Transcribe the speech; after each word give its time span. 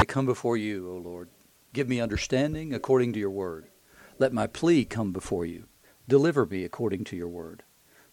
Come 0.00 0.26
before 0.26 0.56
you, 0.56 0.90
O 0.90 0.96
Lord. 0.96 1.28
Give 1.72 1.88
me 1.88 2.00
understanding 2.00 2.74
according 2.74 3.12
to 3.14 3.20
your 3.20 3.30
word. 3.30 3.68
Let 4.18 4.32
my 4.32 4.46
plea 4.46 4.84
come 4.84 5.12
before 5.12 5.46
you. 5.46 5.64
Deliver 6.08 6.44
me 6.44 6.64
according 6.64 7.04
to 7.04 7.16
your 7.16 7.28
word. 7.28 7.62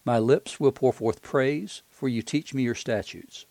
My 0.04 0.18
lips 0.18 0.58
will 0.58 0.72
pour 0.72 0.92
forth 0.92 1.22
praise, 1.22 1.82
for 1.90 2.08
you 2.08 2.22
teach 2.22 2.54
me 2.54 2.62
your 2.62 2.74
statutes. 2.74 3.46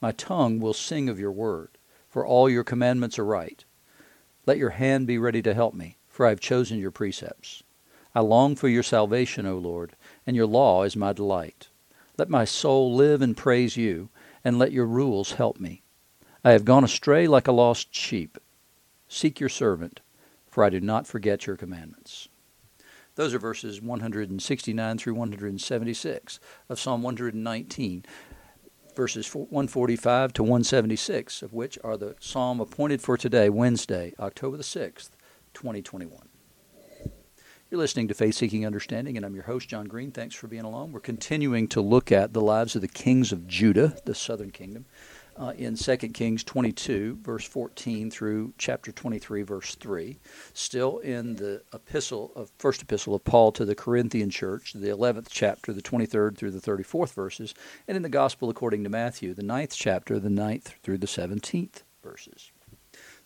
My 0.00 0.12
tongue 0.12 0.60
will 0.60 0.74
sing 0.74 1.08
of 1.08 1.18
your 1.18 1.32
word, 1.32 1.78
for 2.08 2.26
all 2.26 2.50
your 2.50 2.64
commandments 2.64 3.18
are 3.18 3.24
right. 3.24 3.64
Let 4.44 4.58
your 4.58 4.70
hand 4.70 5.06
be 5.06 5.16
ready 5.16 5.40
to 5.42 5.54
help 5.54 5.72
me, 5.72 5.96
for 6.08 6.26
I 6.26 6.28
have 6.30 6.40
chosen 6.40 6.78
your 6.78 6.90
precepts. 6.90 7.62
I 8.14 8.20
long 8.20 8.54
for 8.54 8.68
your 8.68 8.82
salvation, 8.82 9.46
O 9.46 9.56
Lord, 9.56 9.96
and 10.26 10.36
your 10.36 10.46
law 10.46 10.82
is 10.82 10.94
my 10.94 11.12
delight. 11.12 11.68
Let 12.18 12.28
my 12.28 12.44
soul 12.44 12.94
live 12.94 13.22
and 13.22 13.36
praise 13.36 13.76
you, 13.76 14.10
and 14.44 14.58
let 14.58 14.72
your 14.72 14.86
rules 14.86 15.32
help 15.32 15.58
me. 15.58 15.83
I 16.46 16.52
have 16.52 16.66
gone 16.66 16.84
astray 16.84 17.26
like 17.26 17.48
a 17.48 17.52
lost 17.52 17.94
sheep. 17.94 18.36
Seek 19.08 19.40
your 19.40 19.48
servant, 19.48 20.00
for 20.46 20.62
I 20.62 20.68
do 20.68 20.78
not 20.78 21.06
forget 21.06 21.46
your 21.46 21.56
commandments. 21.56 22.28
Those 23.14 23.32
are 23.32 23.38
verses 23.38 23.80
169 23.80 24.98
through 24.98 25.14
176 25.14 26.40
of 26.68 26.78
Psalm 26.78 27.02
119, 27.02 28.04
verses 28.94 29.34
145 29.34 30.32
to 30.34 30.42
176 30.42 31.40
of 31.40 31.54
which 31.54 31.78
are 31.82 31.96
the 31.96 32.14
psalm 32.20 32.60
appointed 32.60 33.00
for 33.00 33.16
today, 33.16 33.48
Wednesday, 33.48 34.12
October 34.18 34.58
the 34.58 34.62
6th, 34.62 35.10
2021. 35.54 36.28
You're 37.70 37.80
listening 37.80 38.08
to 38.08 38.14
Faith 38.14 38.34
Seeking 38.34 38.66
Understanding, 38.66 39.16
and 39.16 39.24
I'm 39.24 39.34
your 39.34 39.44
host, 39.44 39.70
John 39.70 39.86
Green. 39.86 40.12
Thanks 40.12 40.34
for 40.34 40.48
being 40.48 40.64
along. 40.64 40.92
We're 40.92 41.00
continuing 41.00 41.66
to 41.68 41.80
look 41.80 42.12
at 42.12 42.34
the 42.34 42.42
lives 42.42 42.76
of 42.76 42.82
the 42.82 42.88
kings 42.88 43.32
of 43.32 43.48
Judah, 43.48 43.96
the 44.04 44.14
southern 44.14 44.50
kingdom 44.50 44.84
uh, 45.36 45.54
in 45.56 45.74
2 45.74 45.96
Kings 45.96 46.44
22, 46.44 47.18
verse 47.22 47.46
14 47.46 48.10
through 48.10 48.52
chapter 48.58 48.92
23, 48.92 49.42
verse 49.42 49.74
3. 49.76 50.18
Still 50.52 50.98
in 50.98 51.36
the 51.36 51.62
epistle 51.72 52.32
of 52.36 52.50
first 52.58 52.82
epistle 52.82 53.14
of 53.14 53.24
Paul 53.24 53.50
to 53.52 53.64
the 53.64 53.74
Corinthian 53.74 54.28
church, 54.28 54.74
the 54.74 54.88
11th 54.88 55.28
chapter, 55.30 55.72
the 55.72 55.82
23rd 55.82 56.36
through 56.36 56.50
the 56.52 56.60
34th 56.60 57.14
verses, 57.14 57.54
and 57.88 57.96
in 57.96 58.02
the 58.02 58.08
Gospel 58.10 58.50
according 58.50 58.84
to 58.84 58.90
Matthew, 58.90 59.34
the 59.34 59.42
9th 59.42 59.72
chapter, 59.74 60.18
the 60.18 60.28
9th 60.28 60.74
through 60.82 60.98
the 60.98 61.06
17th 61.06 61.82
verses. 62.02 62.52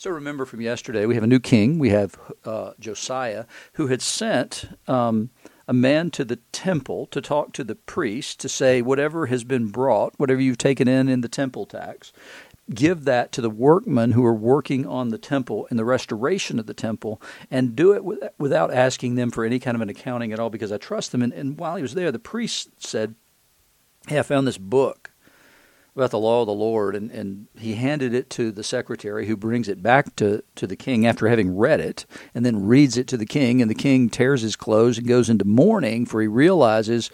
So 0.01 0.13
remember 0.13 0.45
from 0.45 0.61
yesterday, 0.61 1.07
we 1.07 1.17
have 1.17 1.25
a 1.25 1.29
new 1.29 1.41
king. 1.41 1.81
We 1.81 1.91
have 1.91 2.15
uh, 2.45 2.71
Josiah, 2.79 3.47
who 3.73 3.89
had 3.89 4.01
sent 4.01 4.67
um, 4.87 5.31
a 5.67 5.73
man 5.73 6.13
to 6.13 6.25
the 6.25 6.37
temple 6.53 7.07
to 7.07 7.21
talk 7.21 7.53
to 7.55 7.65
the 7.65 7.75
priest 7.75 8.39
to 8.39 8.49
say, 8.49 8.81
whatever 8.81 9.27
has 9.27 9.43
been 9.43 9.67
brought, 9.67 10.15
whatever 10.17 10.41
you've 10.41 10.57
taken 10.57 10.87
in 10.87 11.09
in 11.09 11.23
the 11.23 11.29
temple 11.29 11.67
tax, 11.67 12.13
give 12.73 13.07
that 13.07 13.33
to 13.33 13.41
the 13.41 13.51
workmen 13.51 14.13
who 14.13 14.25
are 14.25 14.33
working 14.33 14.87
on 14.87 15.09
the 15.09 15.19
temple 15.19 15.67
in 15.69 15.77
the 15.77 15.85
restoration 15.85 16.61
of 16.61 16.67
the 16.67 16.75
temple 16.75 17.21
and 17.51 17.75
do 17.75 17.93
it 17.93 18.05
with, 18.05 18.21
without 18.39 18.73
asking 18.73 19.17
them 19.17 19.33
for 19.33 19.45
any 19.45 19.59
kind 19.59 19.75
of 19.75 19.81
an 19.81 19.89
accounting 19.89 20.33
at 20.33 20.39
all 20.39 20.49
because 20.49 20.71
I 20.71 20.77
trust 20.79 21.11
them. 21.11 21.23
And, 21.23 21.33
and 21.33 21.59
while 21.59 21.75
he 21.75 21.83
was 21.83 21.95
there, 21.95 22.13
the 22.13 22.21
priest 22.21 22.71
said, 22.79 23.17
Hey, 24.07 24.21
I 24.21 24.23
found 24.23 24.47
this 24.47 24.59
book 24.59 25.11
about 25.99 26.13
the 26.13 26.19
law 26.19 26.43
of 26.43 26.47
the 26.47 26.53
Lord, 26.53 26.95
and, 26.95 27.11
and 27.11 27.49
he 27.59 27.75
handed 27.75 28.15
it 28.15 28.31
to 28.31 28.53
the 28.53 28.63
secretary 28.63 29.27
who 29.27 29.37
brings 29.37 29.69
it 29.69 29.83
back 29.83 30.15
to, 30.17 30.45
to 30.55 30.65
the 30.65 30.77
king 30.77 31.05
after 31.05 31.27
having 31.27 31.57
read 31.57 31.81
it, 31.81 32.07
and 32.35 32.47
then 32.47 32.67
reads 32.67 32.97
it 32.97 33.09
to 33.09 33.17
the 33.17 33.27
king, 33.27 33.61
and 33.61 33.69
the 33.69 33.75
king 33.75 34.09
tears 34.09 34.43
his 34.43 34.55
clothes 34.55 34.99
and 34.99 35.09
goes 35.09 35.29
into 35.29 35.45
mourning, 35.45 36.07
for 36.07 36.23
he 36.23 36.29
realizes, 36.29 37.11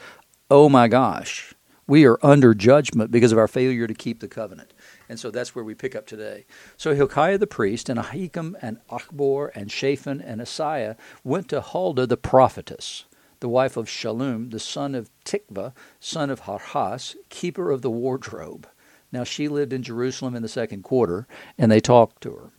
oh 0.51 0.69
my 0.69 0.87
gosh, 0.87 1.55
we 1.87 2.05
are 2.05 2.19
under 2.23 2.53
judgment 2.53 3.11
because 3.11 3.33
of 3.33 3.39
our 3.39 3.49
failure 3.49 3.87
to 3.87 3.95
keep 3.95 4.21
the 4.21 4.29
covenant. 4.29 4.75
And 5.09 5.19
so 5.19 5.31
that's 5.31 5.55
where 5.55 5.65
we 5.65 5.75
pick 5.75 5.97
up 5.97 6.07
today. 6.07 6.45
So 6.77 6.95
Hilkiah 6.95 7.39
the 7.39 7.47
priest, 7.47 7.89
and 7.89 7.99
Ahikam, 7.99 8.55
and 8.61 8.81
Achbor, 8.91 9.51
and 9.55 9.71
Shaphan, 9.71 10.21
and 10.21 10.43
Asaiah 10.43 10.97
went 11.23 11.49
to 11.49 11.63
Huldah 11.63 12.07
the 12.07 12.19
prophetess 12.19 13.07
the 13.41 13.49
wife 13.49 13.77
of 13.77 13.87
Shallum, 13.87 14.51
the 14.53 14.59
son 14.59 14.95
of 14.95 15.11
Tikvah, 15.27 15.75
son 16.01 16.31
of 16.31 16.43
Harhas, 16.43 17.15
keeper 17.29 17.71
of 17.71 17.83
the 17.83 17.91
wardrobe. 17.91 18.67
Now 19.15 19.23
she 19.23 19.47
lived 19.47 19.73
in 19.73 19.85
Jerusalem 19.85 20.35
in 20.35 20.43
the 20.43 20.49
second 20.49 20.83
quarter, 20.83 21.29
and 21.57 21.71
they 21.71 21.79
talked 21.79 22.21
to 22.23 22.33
her. 22.33 22.51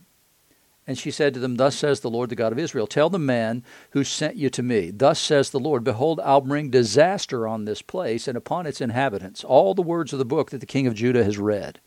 And 0.86 0.96
she 0.96 1.10
said 1.10 1.34
to 1.34 1.40
them, 1.40 1.56
Thus 1.56 1.76
says 1.76 2.00
the 2.00 2.08
Lord, 2.08 2.30
the 2.30 2.36
God 2.36 2.50
of 2.50 2.58
Israel, 2.58 2.86
Tell 2.86 3.10
the 3.10 3.18
man 3.18 3.62
who 3.90 4.04
sent 4.04 4.36
you 4.36 4.48
to 4.50 4.62
me, 4.62 4.90
Thus 4.90 5.20
says 5.20 5.50
the 5.50 5.60
Lord, 5.60 5.84
Behold, 5.84 6.18
I'll 6.20 6.40
bring 6.40 6.70
disaster 6.70 7.46
on 7.46 7.66
this 7.66 7.82
place 7.82 8.26
and 8.26 8.38
upon 8.38 8.64
its 8.66 8.80
inhabitants, 8.80 9.44
all 9.44 9.74
the 9.74 9.82
words 9.82 10.14
of 10.14 10.18
the 10.18 10.24
book 10.24 10.50
that 10.50 10.60
the 10.60 10.66
king 10.66 10.86
of 10.86 10.94
Judah 10.94 11.24
has 11.24 11.36
read, 11.36 11.78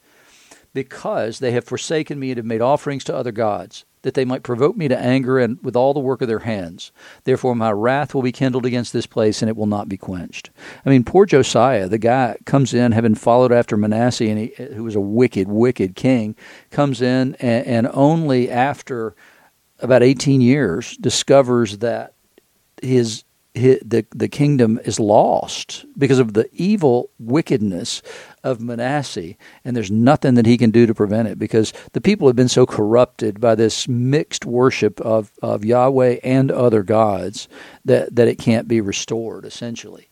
because 0.72 1.40
they 1.40 1.52
have 1.54 1.66
forsaken 1.66 2.20
me 2.20 2.30
and 2.30 2.38
have 2.38 2.46
made 2.46 2.62
offerings 2.62 3.04
to 3.06 3.16
other 3.16 3.32
gods 3.32 3.86
that 4.02 4.14
they 4.14 4.26
might 4.26 4.44
provoke 4.44 4.78
me 4.78 4.88
to 4.88 4.98
anger 4.98 5.40
and 5.40 5.58
with 5.62 5.76
all 5.76 5.94
the 5.94 6.00
work 6.00 6.22
of 6.22 6.28
their 6.28 6.40
hands. 6.40 6.92
Therefore 7.26 7.56
my 7.56 7.72
wrath 7.72 8.14
will 8.14 8.22
be 8.22 8.32
kindled 8.32 8.66
against 8.66 8.94
this 8.94 9.06
place, 9.06 9.42
and 9.42 9.50
it 9.50 9.58
will 9.58 9.66
not 9.68 9.90
be 9.90 9.98
quenched. 9.98 10.50
I 10.86 10.90
mean, 10.90 11.04
poor 11.04 11.26
Josiah, 11.26 11.88
the 11.88 11.98
guy 11.98 12.38
comes 12.46 12.74
in 12.74 12.94
having 12.94 13.16
followed 13.16 13.52
after 13.52 13.76
Manasseh, 13.76 14.26
and 14.26 14.40
he, 14.40 14.54
who 14.74 14.84
was 14.84 14.96
a 14.96 15.02
wicked, 15.02 15.48
wicked 15.48 15.96
king, 15.96 16.36
comes 16.72 17.02
in 17.02 17.36
and, 17.40 17.66
and 17.66 17.90
only 17.94 18.50
after 18.50 19.16
about 19.80 20.04
18 20.04 20.42
years 20.42 20.98
discovers 20.98 21.80
that 21.80 22.14
his 22.82 23.24
the 23.60 24.06
the 24.12 24.28
kingdom 24.28 24.80
is 24.86 25.00
lost 25.00 25.86
because 25.98 26.20
of 26.20 26.34
the 26.34 26.50
evil 26.54 27.10
wickedness 27.20 28.02
of 28.44 28.62
Manasseh, 28.62 29.36
and 29.64 29.76
there's 29.76 29.92
nothing 29.92 30.36
that 30.36 30.46
he 30.46 30.58
can 30.58 30.72
do 30.72 30.86
to 30.86 30.94
prevent 30.96 31.28
it 31.28 31.38
because 31.38 31.74
the 31.94 32.02
people 32.02 32.28
have 32.28 32.36
been 32.36 32.48
so 32.48 32.66
corrupted 32.66 33.40
by 33.40 33.56
this 33.56 33.88
mixed 33.88 34.46
worship 34.46 35.00
of, 35.02 35.32
of 35.42 35.66
Yahweh 35.66 36.20
and 36.24 36.52
other 36.52 36.84
gods 36.84 37.48
that, 37.86 38.16
that 38.16 38.28
it 38.28 38.40
can't 38.40 38.68
be 38.68 38.82
restored, 38.82 39.46
essentially. 39.46 40.08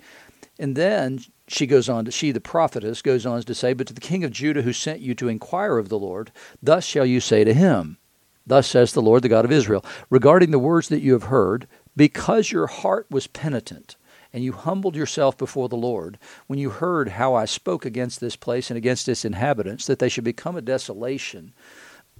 And 0.59 0.75
then 0.75 1.19
she 1.47 1.67
goes 1.67 1.87
on 1.87 2.05
to, 2.05 2.11
she, 2.11 2.31
the 2.31 2.41
prophetess, 2.41 3.01
goes 3.01 3.25
on 3.25 3.41
to 3.41 3.55
say, 3.55 3.73
But 3.73 3.87
to 3.87 3.93
the 3.93 4.01
king 4.01 4.23
of 4.23 4.31
Judah 4.31 4.63
who 4.63 4.73
sent 4.73 4.99
you 4.99 5.15
to 5.15 5.29
inquire 5.29 5.77
of 5.77 5.89
the 5.89 5.99
Lord, 5.99 6.31
thus 6.61 6.85
shall 6.85 7.05
you 7.05 7.19
say 7.19 7.43
to 7.43 7.53
him, 7.53 7.97
Thus 8.45 8.67
says 8.67 8.93
the 8.93 9.01
Lord, 9.01 9.23
the 9.23 9.29
God 9.29 9.45
of 9.45 9.51
Israel, 9.51 9.85
regarding 10.09 10.51
the 10.51 10.59
words 10.59 10.89
that 10.89 11.01
you 11.01 11.13
have 11.13 11.23
heard, 11.23 11.67
because 11.97 12.51
your 12.51 12.67
heart 12.67 13.07
was 13.09 13.27
penitent 13.27 13.97
and 14.31 14.43
you 14.43 14.53
humbled 14.53 14.95
yourself 14.95 15.37
before 15.37 15.67
the 15.67 15.75
Lord 15.75 16.19
when 16.45 16.59
you 16.59 16.69
heard 16.69 17.09
how 17.09 17.33
I 17.33 17.45
spoke 17.45 17.85
against 17.85 18.19
this 18.19 18.35
place 18.35 18.69
and 18.69 18.77
against 18.77 19.09
its 19.09 19.25
inhabitants, 19.25 19.87
that 19.87 19.99
they 19.99 20.07
should 20.07 20.23
become 20.23 20.55
a 20.55 20.61
desolation 20.61 21.53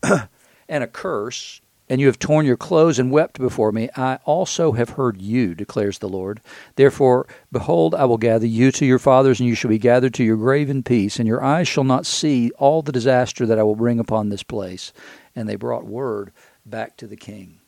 and 0.04 0.84
a 0.84 0.88
curse, 0.88 1.62
and 1.90 2.02
you 2.02 2.08
have 2.08 2.20
torn 2.20 2.46
your 2.46 2.58
clothes 2.58 3.00
and 3.00 3.12
wept 3.12 3.40
before 3.40 3.72
me, 3.72 3.90
I 3.96 4.20
also 4.26 4.74
have 4.74 4.90
heard 4.92 5.22
you, 5.22 5.54
declares 5.56 6.00
the 6.00 6.10
Lord. 6.10 6.42
Therefore, 6.76 7.28
behold, 7.52 7.96
I 7.96 8.06
will 8.06 8.18
gather 8.18 8.48
you 8.48 8.72
to 8.74 8.86
your 8.86 9.00
fathers, 9.00 9.40
and 9.40 9.48
you 9.48 9.56
shall 9.56 9.70
be 9.70 9.78
gathered 9.78 10.14
to 10.16 10.24
your 10.24 10.38
grave 10.38 10.70
in 10.70 10.84
peace, 10.84 11.20
and 11.20 11.28
your 11.28 11.44
eyes 11.44 11.68
shall 11.68 11.86
not 11.86 12.06
see 12.06 12.52
all 12.58 12.82
the 12.82 12.92
disaster 12.92 13.46
that 13.46 13.60
I 13.60 13.64
will 13.64 13.76
bring 13.76 14.00
upon 14.00 14.30
this 14.30 14.44
place. 14.44 14.92
And 15.36 15.48
they 15.48 15.56
brought 15.56 15.86
word 15.86 16.32
back 16.66 16.98
to 16.98 17.08
the 17.08 17.16
king. 17.16 17.60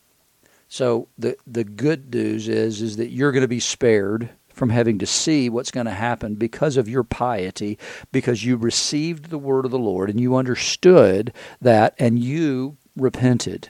So 0.69 1.07
the 1.17 1.35
the 1.45 1.63
good 1.63 2.13
news 2.13 2.47
is 2.47 2.81
is 2.81 2.97
that 2.97 3.09
you're 3.09 3.31
going 3.31 3.41
to 3.41 3.47
be 3.47 3.59
spared 3.59 4.29
from 4.53 4.69
having 4.69 4.99
to 4.99 5.05
see 5.05 5.49
what's 5.49 5.71
going 5.71 5.85
to 5.85 5.91
happen 5.91 6.35
because 6.35 6.77
of 6.77 6.87
your 6.87 7.03
piety, 7.03 7.79
because 8.11 8.43
you 8.43 8.55
received 8.55 9.29
the 9.29 9.37
word 9.37 9.65
of 9.65 9.71
the 9.71 9.79
Lord 9.79 10.09
and 10.09 10.19
you 10.19 10.35
understood 10.35 11.33
that 11.61 11.95
and 11.97 12.19
you 12.19 12.77
repented. 12.95 13.69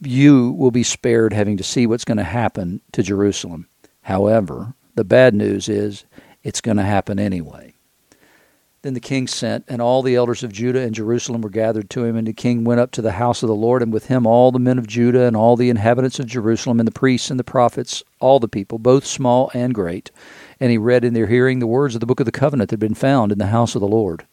You 0.00 0.52
will 0.52 0.70
be 0.70 0.84
spared 0.84 1.32
having 1.32 1.56
to 1.56 1.64
see 1.64 1.86
what's 1.86 2.04
going 2.04 2.18
to 2.18 2.24
happen 2.24 2.80
to 2.92 3.02
Jerusalem. 3.02 3.68
However, 4.02 4.74
the 4.94 5.04
bad 5.04 5.34
news 5.34 5.68
is 5.68 6.04
it's 6.42 6.60
going 6.60 6.76
to 6.76 6.82
happen 6.82 7.18
anyway. 7.18 7.74
Then 8.82 8.94
the 8.94 9.00
king 9.00 9.28
sent, 9.28 9.64
and 9.68 9.80
all 9.80 10.02
the 10.02 10.16
elders 10.16 10.42
of 10.42 10.52
Judah 10.52 10.80
and 10.80 10.92
Jerusalem 10.92 11.40
were 11.40 11.50
gathered 11.50 11.88
to 11.90 12.04
him. 12.04 12.16
And 12.16 12.26
the 12.26 12.32
king 12.32 12.64
went 12.64 12.80
up 12.80 12.90
to 12.92 13.02
the 13.02 13.12
house 13.12 13.44
of 13.44 13.46
the 13.46 13.54
Lord, 13.54 13.80
and 13.80 13.92
with 13.92 14.06
him 14.06 14.26
all 14.26 14.50
the 14.50 14.58
men 14.58 14.76
of 14.76 14.88
Judah, 14.88 15.22
and 15.22 15.36
all 15.36 15.56
the 15.56 15.70
inhabitants 15.70 16.18
of 16.18 16.26
Jerusalem, 16.26 16.80
and 16.80 16.86
the 16.88 16.92
priests 16.92 17.30
and 17.30 17.38
the 17.38 17.44
prophets, 17.44 18.02
all 18.18 18.40
the 18.40 18.48
people, 18.48 18.80
both 18.80 19.06
small 19.06 19.52
and 19.54 19.72
great. 19.72 20.10
And 20.58 20.72
he 20.72 20.78
read 20.78 21.04
in 21.04 21.14
their 21.14 21.28
hearing 21.28 21.60
the 21.60 21.66
words 21.68 21.94
of 21.94 22.00
the 22.00 22.06
book 22.06 22.18
of 22.18 22.26
the 22.26 22.32
covenant 22.32 22.70
that 22.70 22.74
had 22.74 22.80
been 22.80 22.94
found 22.94 23.30
in 23.30 23.38
the 23.38 23.46
house 23.46 23.76
of 23.76 23.80
the 23.80 23.86
Lord. 23.86 24.26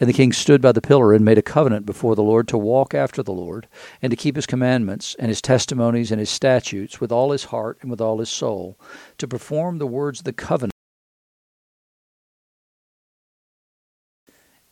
And 0.00 0.08
the 0.08 0.14
king 0.14 0.32
stood 0.32 0.62
by 0.62 0.72
the 0.72 0.80
pillar 0.80 1.12
and 1.12 1.22
made 1.22 1.38
a 1.38 1.42
covenant 1.42 1.84
before 1.84 2.14
the 2.14 2.22
Lord 2.22 2.48
to 2.48 2.56
walk 2.56 2.94
after 2.94 3.22
the 3.22 3.32
Lord, 3.32 3.68
and 4.00 4.10
to 4.10 4.16
keep 4.16 4.36
his 4.36 4.46
commandments, 4.46 5.14
and 5.18 5.28
his 5.28 5.42
testimonies, 5.42 6.10
and 6.10 6.20
his 6.20 6.30
statutes 6.30 7.02
with 7.02 7.12
all 7.12 7.32
his 7.32 7.44
heart 7.44 7.76
and 7.82 7.90
with 7.90 8.00
all 8.00 8.18
his 8.18 8.30
soul, 8.30 8.78
to 9.18 9.28
perform 9.28 9.76
the 9.76 9.86
words 9.86 10.20
of 10.20 10.24
the 10.24 10.32
covenant 10.32 10.72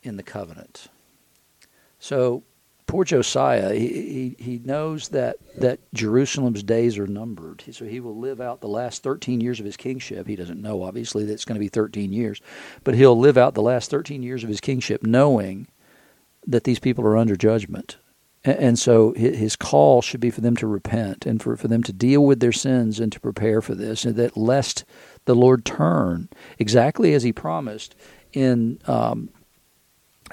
in 0.06 0.16
the 0.16 0.22
covenant. 0.22 0.88
So 1.98 2.44
poor 2.86 3.04
Josiah, 3.04 3.74
he, 3.74 3.88
he, 3.88 4.36
he 4.38 4.60
knows 4.64 5.08
that, 5.08 5.36
that 5.58 5.80
Jerusalem's 5.92 6.62
days 6.62 6.98
are 6.98 7.06
numbered. 7.06 7.64
So 7.72 7.84
he 7.84 8.00
will 8.00 8.16
live 8.16 8.40
out 8.40 8.60
the 8.60 8.68
last 8.68 9.02
13 9.02 9.40
years 9.40 9.60
of 9.60 9.66
his 9.66 9.76
kingship. 9.76 10.26
He 10.26 10.36
doesn't 10.36 10.62
know, 10.62 10.82
obviously, 10.82 11.24
that 11.24 11.32
it's 11.32 11.44
going 11.44 11.56
to 11.56 11.64
be 11.64 11.68
13 11.68 12.12
years, 12.12 12.40
but 12.84 12.94
he'll 12.94 13.18
live 13.18 13.36
out 13.36 13.54
the 13.54 13.62
last 13.62 13.90
13 13.90 14.22
years 14.22 14.42
of 14.42 14.48
his 14.48 14.60
kingship 14.60 15.02
knowing 15.02 15.66
that 16.46 16.64
these 16.64 16.78
people 16.78 17.04
are 17.04 17.16
under 17.16 17.36
judgment. 17.36 17.96
And 18.44 18.78
so 18.78 19.12
his 19.14 19.56
call 19.56 20.02
should 20.02 20.20
be 20.20 20.30
for 20.30 20.40
them 20.40 20.54
to 20.58 20.68
repent 20.68 21.26
and 21.26 21.42
for, 21.42 21.56
for 21.56 21.66
them 21.66 21.82
to 21.82 21.92
deal 21.92 22.24
with 22.24 22.38
their 22.38 22.52
sins 22.52 23.00
and 23.00 23.10
to 23.10 23.18
prepare 23.18 23.60
for 23.60 23.74
this, 23.74 24.04
and 24.04 24.14
that 24.14 24.36
lest 24.36 24.84
the 25.24 25.34
Lord 25.34 25.64
turn 25.64 26.28
exactly 26.56 27.12
as 27.12 27.24
he 27.24 27.32
promised 27.32 27.96
in 28.32 28.78
um, 28.86 29.30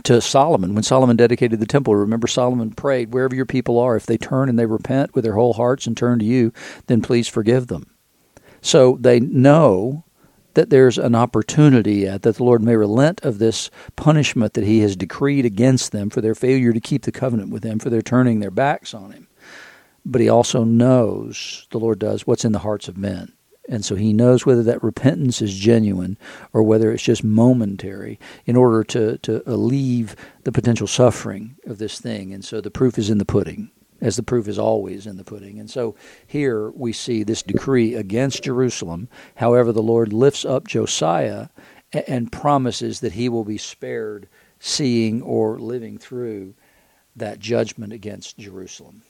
to 0.04 0.20
Solomon 0.22 0.74
when 0.74 0.84
Solomon 0.84 1.16
dedicated 1.16 1.60
the 1.60 1.66
temple. 1.66 1.96
Remember, 1.96 2.28
Solomon 2.28 2.72
prayed, 2.72 3.14
"Wherever 3.14 3.36
your 3.36 3.46
people 3.46 3.78
are, 3.80 3.96
if 3.96 4.06
they 4.06 4.18
turn 4.18 4.50
and 4.50 4.58
they 4.58 4.66
repent 4.66 5.14
with 5.14 5.24
their 5.24 5.36
whole 5.36 5.54
hearts 5.54 5.86
and 5.86 5.96
turn 5.96 6.20
to 6.20 6.26
you, 6.26 6.52
then 6.88 7.02
please 7.02 7.28
forgive 7.28 7.68
them." 7.68 7.86
So 8.62 8.98
they 9.00 9.20
know 9.20 10.06
that 10.56 10.70
there's 10.70 10.98
an 10.98 11.16
opportunity 11.16 12.08
at 12.08 12.22
that 12.22 12.36
the 12.36 12.44
Lord 12.44 12.62
may 12.62 12.76
relent 12.76 13.22
of 13.24 13.40
this 13.40 13.70
punishment 13.96 14.54
that 14.54 14.66
He 14.66 14.80
has 14.80 14.96
decreed 14.96 15.46
against 15.46 15.92
them 15.92 16.10
for 16.10 16.22
their 16.22 16.36
failure 16.36 16.74
to 16.74 16.80
keep 16.80 17.04
the 17.04 17.12
covenant 17.12 17.50
with 17.50 17.64
Him, 17.64 17.80
for 17.80 17.90
their 17.90 18.02
turning 18.02 18.40
their 18.40 18.52
backs 18.52 18.94
on 18.94 19.12
Him. 19.12 19.28
But 20.06 20.22
He 20.22 20.30
also 20.30 20.64
knows, 20.64 21.68
the 21.72 21.80
Lord 21.80 22.00
does, 22.00 22.28
what's 22.28 22.46
in 22.46 22.52
the 22.52 22.60
hearts 22.60 22.88
of 22.88 22.98
men. 22.98 23.34
And 23.70 23.86
so 23.86 23.96
he 23.96 24.12
knows 24.12 24.46
whether 24.46 24.64
that 24.64 24.84
repentance 24.84 25.42
is 25.42 25.54
genuine 25.54 26.18
or 26.52 26.64
whether 26.64 26.92
it's 26.92 27.04
just 27.04 27.24
momentary 27.24 28.20
in 28.46 28.56
order 28.56 28.84
to, 28.84 29.18
to 29.20 29.42
alleviate 29.50 30.16
the 30.44 30.52
potential 30.52 30.88
suffering 30.88 31.56
of 31.66 31.78
this 31.78 32.00
thing. 32.00 32.34
And 32.34 32.44
so 32.44 32.60
the 32.60 32.72
proof 32.72 32.98
is 32.98 33.10
in 33.10 33.20
the 33.20 33.26
pudding, 33.26 33.72
as 34.02 34.18
the 34.18 34.24
proof 34.24 34.50
is 34.50 34.60
always 34.60 35.08
in 35.08 35.16
the 35.16 35.24
pudding. 35.24 35.60
And 35.60 35.70
so 35.70 35.96
here 36.28 36.72
we 36.72 36.92
see 36.92 37.24
this 37.24 37.42
decree 37.42 37.96
against 37.96 38.44
Jerusalem. 38.44 39.08
However, 39.36 39.72
the 39.72 39.82
Lord 39.82 40.12
lifts 40.12 40.44
up 40.44 40.68
Josiah 40.68 41.48
and 41.94 42.32
promises 42.32 43.00
that 43.00 43.14
he 43.14 43.30
will 43.30 43.46
be 43.46 43.58
spared 43.58 44.28
seeing 44.60 45.22
or 45.22 45.60
living 45.60 45.98
through 45.98 46.56
that 47.16 47.40
judgment 47.40 47.94
against 47.94 48.38
Jerusalem. 48.38 49.04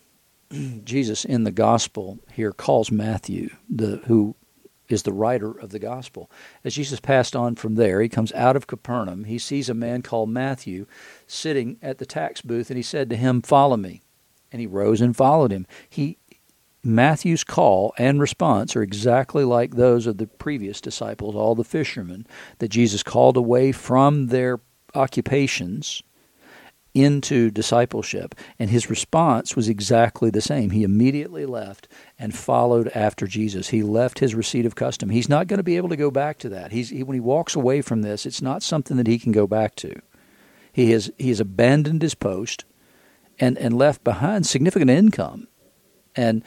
Jesus 0.83 1.25
in 1.25 1.43
the 1.43 1.51
gospel 1.51 2.19
here 2.33 2.51
calls 2.51 2.91
Matthew, 2.91 3.49
the 3.69 3.97
who 4.05 4.35
is 4.93 5.03
the 5.03 5.11
writer 5.11 5.51
of 5.51 5.71
the 5.71 5.79
gospel. 5.79 6.31
As 6.63 6.75
Jesus 6.75 6.99
passed 6.99 7.35
on 7.35 7.55
from 7.55 7.75
there, 7.75 8.01
he 8.01 8.07
comes 8.07 8.31
out 8.33 8.55
of 8.55 8.67
Capernaum. 8.67 9.25
He 9.25 9.37
sees 9.37 9.69
a 9.69 9.73
man 9.73 10.01
called 10.01 10.29
Matthew 10.29 10.85
sitting 11.27 11.77
at 11.81 11.97
the 11.97 12.05
tax 12.05 12.41
booth, 12.41 12.69
and 12.69 12.77
he 12.77 12.83
said 12.83 13.09
to 13.09 13.17
him, 13.17 13.41
Follow 13.41 13.75
me. 13.75 14.01
And 14.51 14.59
he 14.61 14.67
rose 14.67 15.01
and 15.01 15.17
followed 15.17 15.51
him. 15.51 15.65
He 15.89 16.17
Matthew's 16.83 17.45
call 17.45 17.93
and 17.97 18.19
response 18.19 18.75
are 18.75 18.83
exactly 18.83 19.45
like 19.45 19.75
those 19.75 20.05
of 20.05 20.17
the 20.17 20.27
previous 20.27 20.81
disciples, 20.81 21.33
all 21.33 21.55
the 21.55 21.63
fishermen 21.63 22.27
that 22.59 22.67
Jesus 22.67 23.03
called 23.03 23.37
away 23.37 23.71
from 23.71 24.27
their 24.27 24.59
occupations 24.93 26.03
into 26.93 27.49
discipleship. 27.49 28.35
And 28.59 28.69
his 28.69 28.89
response 28.89 29.55
was 29.55 29.67
exactly 29.67 30.29
the 30.29 30.41
same. 30.41 30.69
He 30.69 30.83
immediately 30.83 31.45
left 31.45 31.87
and 32.19 32.35
followed 32.35 32.87
after 32.89 33.25
Jesus. 33.27 33.69
He 33.69 33.81
left 33.81 34.19
his 34.19 34.35
receipt 34.35 34.65
of 34.65 34.75
custom. 34.75 35.09
He's 35.09 35.29
not 35.29 35.47
going 35.47 35.57
to 35.57 35.63
be 35.63 35.77
able 35.77 35.89
to 35.89 35.95
go 35.95 36.11
back 36.11 36.37
to 36.39 36.49
that. 36.49 36.71
He's, 36.71 36.89
he, 36.89 37.03
when 37.03 37.15
he 37.15 37.19
walks 37.19 37.55
away 37.55 37.81
from 37.81 38.01
this, 38.01 38.25
it's 38.25 38.41
not 38.41 38.63
something 38.63 38.97
that 38.97 39.07
he 39.07 39.19
can 39.19 39.31
go 39.31 39.47
back 39.47 39.75
to. 39.77 39.99
He 40.71 40.91
has, 40.91 41.11
he 41.17 41.29
has 41.29 41.39
abandoned 41.39 42.01
his 42.01 42.15
post 42.15 42.65
and, 43.39 43.57
and 43.57 43.77
left 43.77 44.03
behind 44.03 44.45
significant 44.45 44.91
income. 44.91 45.47
And 46.15 46.43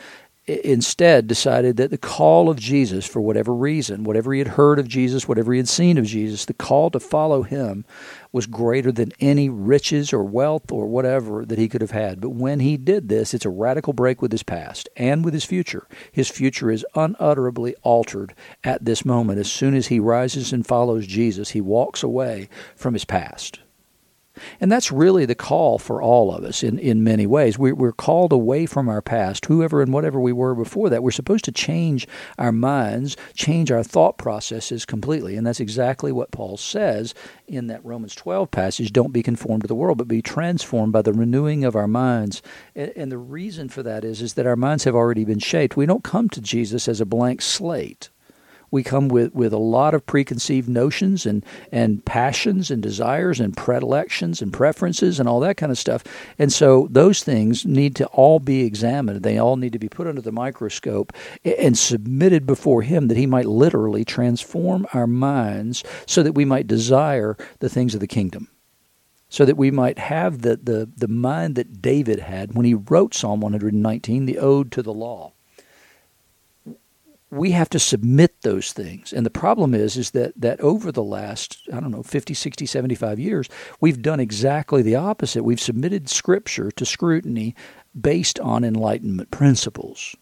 instead 0.46 1.26
decided 1.26 1.76
that 1.76 1.90
the 1.90 1.98
call 1.98 2.48
of 2.48 2.58
Jesus, 2.58 3.04
for 3.04 3.20
whatever 3.20 3.52
reason, 3.52 4.04
whatever 4.04 4.32
he 4.32 4.38
had 4.38 4.48
heard 4.48 4.78
of 4.78 4.86
Jesus, 4.86 5.26
whatever 5.26 5.52
he 5.52 5.58
had 5.58 5.68
seen 5.68 5.98
of 5.98 6.04
Jesus, 6.04 6.44
the 6.44 6.54
call 6.54 6.88
to 6.90 7.00
follow 7.00 7.42
him 7.42 7.84
was 8.30 8.46
greater 8.46 8.92
than 8.92 9.12
any 9.18 9.48
riches 9.48 10.12
or 10.12 10.22
wealth 10.22 10.70
or 10.70 10.86
whatever 10.86 11.44
that 11.44 11.58
he 11.58 11.68
could 11.68 11.80
have 11.80 11.90
had. 11.90 12.20
But 12.20 12.30
when 12.30 12.60
he 12.60 12.76
did 12.76 13.08
this, 13.08 13.34
it's 13.34 13.44
a 13.44 13.50
radical 13.50 13.92
break 13.92 14.22
with 14.22 14.30
his 14.30 14.44
past 14.44 14.88
and 14.96 15.24
with 15.24 15.34
his 15.34 15.44
future. 15.44 15.88
His 16.12 16.28
future 16.28 16.70
is 16.70 16.86
unutterably 16.94 17.74
altered 17.82 18.34
at 18.62 18.84
this 18.84 19.04
moment. 19.04 19.40
As 19.40 19.50
soon 19.50 19.74
as 19.74 19.88
he 19.88 19.98
rises 19.98 20.52
and 20.52 20.66
follows 20.66 21.06
Jesus, 21.06 21.50
he 21.50 21.60
walks 21.60 22.04
away 22.04 22.48
from 22.76 22.94
his 22.94 23.04
past. 23.04 23.60
And 24.60 24.70
that's 24.70 24.92
really 24.92 25.24
the 25.24 25.34
call 25.34 25.78
for 25.78 26.00
all 26.02 26.34
of 26.34 26.44
us 26.44 26.62
in, 26.62 26.78
in 26.78 27.04
many 27.04 27.26
ways. 27.26 27.58
We're, 27.58 27.74
we're 27.74 27.92
called 27.92 28.32
away 28.32 28.66
from 28.66 28.88
our 28.88 29.02
past, 29.02 29.46
whoever 29.46 29.82
and 29.82 29.92
whatever 29.92 30.20
we 30.20 30.32
were 30.32 30.54
before 30.54 30.90
that. 30.90 31.02
We're 31.02 31.10
supposed 31.10 31.44
to 31.46 31.52
change 31.52 32.06
our 32.38 32.52
minds, 32.52 33.16
change 33.34 33.70
our 33.70 33.82
thought 33.82 34.18
processes 34.18 34.84
completely. 34.84 35.36
And 35.36 35.46
that's 35.46 35.60
exactly 35.60 36.12
what 36.12 36.30
Paul 36.30 36.56
says 36.56 37.14
in 37.46 37.66
that 37.68 37.84
Romans 37.84 38.14
12 38.14 38.50
passage 38.50 38.92
don't 38.92 39.12
be 39.12 39.22
conformed 39.22 39.62
to 39.62 39.68
the 39.68 39.74
world, 39.74 39.98
but 39.98 40.08
be 40.08 40.22
transformed 40.22 40.92
by 40.92 41.02
the 41.02 41.12
renewing 41.12 41.64
of 41.64 41.76
our 41.76 41.88
minds. 41.88 42.42
And, 42.74 42.92
and 42.96 43.12
the 43.12 43.18
reason 43.18 43.68
for 43.68 43.82
that 43.82 44.04
is, 44.04 44.22
is 44.22 44.34
that 44.34 44.46
our 44.46 44.56
minds 44.56 44.84
have 44.84 44.94
already 44.94 45.24
been 45.24 45.38
shaped. 45.38 45.76
We 45.76 45.86
don't 45.86 46.04
come 46.04 46.28
to 46.30 46.40
Jesus 46.40 46.88
as 46.88 47.00
a 47.00 47.06
blank 47.06 47.42
slate 47.42 48.10
we 48.70 48.82
come 48.82 49.08
with, 49.08 49.34
with 49.34 49.52
a 49.52 49.58
lot 49.58 49.94
of 49.94 50.06
preconceived 50.06 50.68
notions 50.68 51.26
and, 51.26 51.44
and 51.72 52.04
passions 52.04 52.70
and 52.70 52.82
desires 52.82 53.40
and 53.40 53.56
predilections 53.56 54.42
and 54.42 54.52
preferences 54.52 55.20
and 55.20 55.28
all 55.28 55.40
that 55.40 55.56
kind 55.56 55.72
of 55.72 55.78
stuff. 55.78 56.04
And 56.38 56.52
so 56.52 56.88
those 56.90 57.22
things 57.22 57.64
need 57.64 57.96
to 57.96 58.06
all 58.06 58.38
be 58.38 58.64
examined. 58.64 59.22
They 59.22 59.38
all 59.38 59.56
need 59.56 59.72
to 59.72 59.78
be 59.78 59.88
put 59.88 60.06
under 60.06 60.20
the 60.20 60.32
microscope 60.32 61.12
and 61.44 61.76
submitted 61.76 62.46
before 62.46 62.82
Him 62.82 63.08
that 63.08 63.16
He 63.16 63.26
might 63.26 63.46
literally 63.46 64.04
transform 64.04 64.86
our 64.92 65.06
minds 65.06 65.84
so 66.06 66.22
that 66.22 66.34
we 66.34 66.44
might 66.44 66.66
desire 66.66 67.36
the 67.60 67.68
things 67.68 67.94
of 67.94 68.00
the 68.00 68.06
kingdom 68.06 68.48
so 69.28 69.44
that 69.44 69.56
we 69.56 69.70
might 69.70 69.98
have 69.98 70.42
the, 70.42 70.56
the, 70.56 70.88
the 70.96 71.08
mind 71.08 71.56
that 71.56 71.82
David 71.82 72.20
had 72.20 72.54
when 72.54 72.64
he 72.64 72.74
wrote 72.74 73.12
Psalm 73.12 73.40
119, 73.40 74.24
the 74.24 74.38
Ode 74.38 74.70
to 74.72 74.82
the 74.82 74.94
Law 74.94 75.32
we 77.30 77.50
have 77.50 77.68
to 77.70 77.78
submit 77.78 78.42
those 78.42 78.72
things. 78.72 79.12
And 79.12 79.26
the 79.26 79.30
problem 79.30 79.74
is 79.74 79.96
is 79.96 80.12
that 80.12 80.32
that 80.40 80.60
over 80.60 80.92
the 80.92 81.02
last, 81.02 81.58
I 81.72 81.80
don't 81.80 81.90
know, 81.90 82.02
50, 82.02 82.34
60, 82.34 82.66
75 82.66 83.18
years, 83.18 83.48
we've 83.80 84.02
done 84.02 84.20
exactly 84.20 84.82
the 84.82 84.96
opposite. 84.96 85.42
We've 85.42 85.60
submitted 85.60 86.08
scripture 86.08 86.70
to 86.72 86.84
scrutiny 86.84 87.54
based 87.98 88.38
on 88.40 88.64
enlightenment 88.64 89.30
principles. 89.30 90.14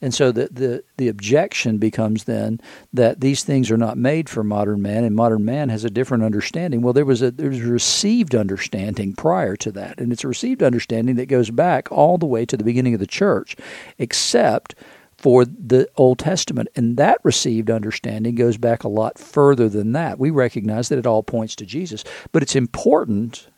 And 0.00 0.12
so 0.12 0.32
the, 0.32 0.48
the, 0.50 0.84
the 0.98 1.08
objection 1.08 1.78
becomes 1.78 2.24
then 2.24 2.60
that 2.92 3.20
these 3.20 3.42
things 3.42 3.70
are 3.70 3.78
not 3.78 3.96
made 3.96 4.28
for 4.28 4.44
modern 4.44 4.82
man, 4.82 5.02
and 5.02 5.16
modern 5.16 5.44
man 5.46 5.70
has 5.70 5.84
a 5.84 5.90
different 5.90 6.24
understanding. 6.24 6.82
Well, 6.82 6.92
there 6.92 7.06
was 7.06 7.22
a 7.22 7.30
there 7.30 7.48
was 7.48 7.60
a 7.60 7.68
received 7.68 8.34
understanding 8.34 9.14
prior 9.14 9.56
to 9.56 9.72
that, 9.72 9.98
and 10.00 10.12
it's 10.12 10.24
a 10.24 10.28
received 10.28 10.62
understanding 10.62 11.16
that 11.16 11.26
goes 11.26 11.50
back 11.50 11.90
all 11.90 12.18
the 12.18 12.26
way 12.26 12.44
to 12.44 12.56
the 12.56 12.64
beginning 12.64 12.92
of 12.92 13.00
the 13.00 13.06
church, 13.06 13.56
except 13.96 14.74
for 15.24 15.46
the 15.46 15.88
Old 15.96 16.18
Testament. 16.18 16.68
And 16.76 16.98
that 16.98 17.18
received 17.22 17.70
understanding 17.70 18.34
goes 18.34 18.58
back 18.58 18.84
a 18.84 18.88
lot 18.88 19.18
further 19.18 19.70
than 19.70 19.92
that. 19.92 20.18
We 20.18 20.28
recognize 20.28 20.90
that 20.90 20.98
it 20.98 21.06
all 21.06 21.22
points 21.22 21.56
to 21.56 21.64
Jesus. 21.64 22.04
But 22.30 22.42
it's 22.42 22.54
important 22.54 23.48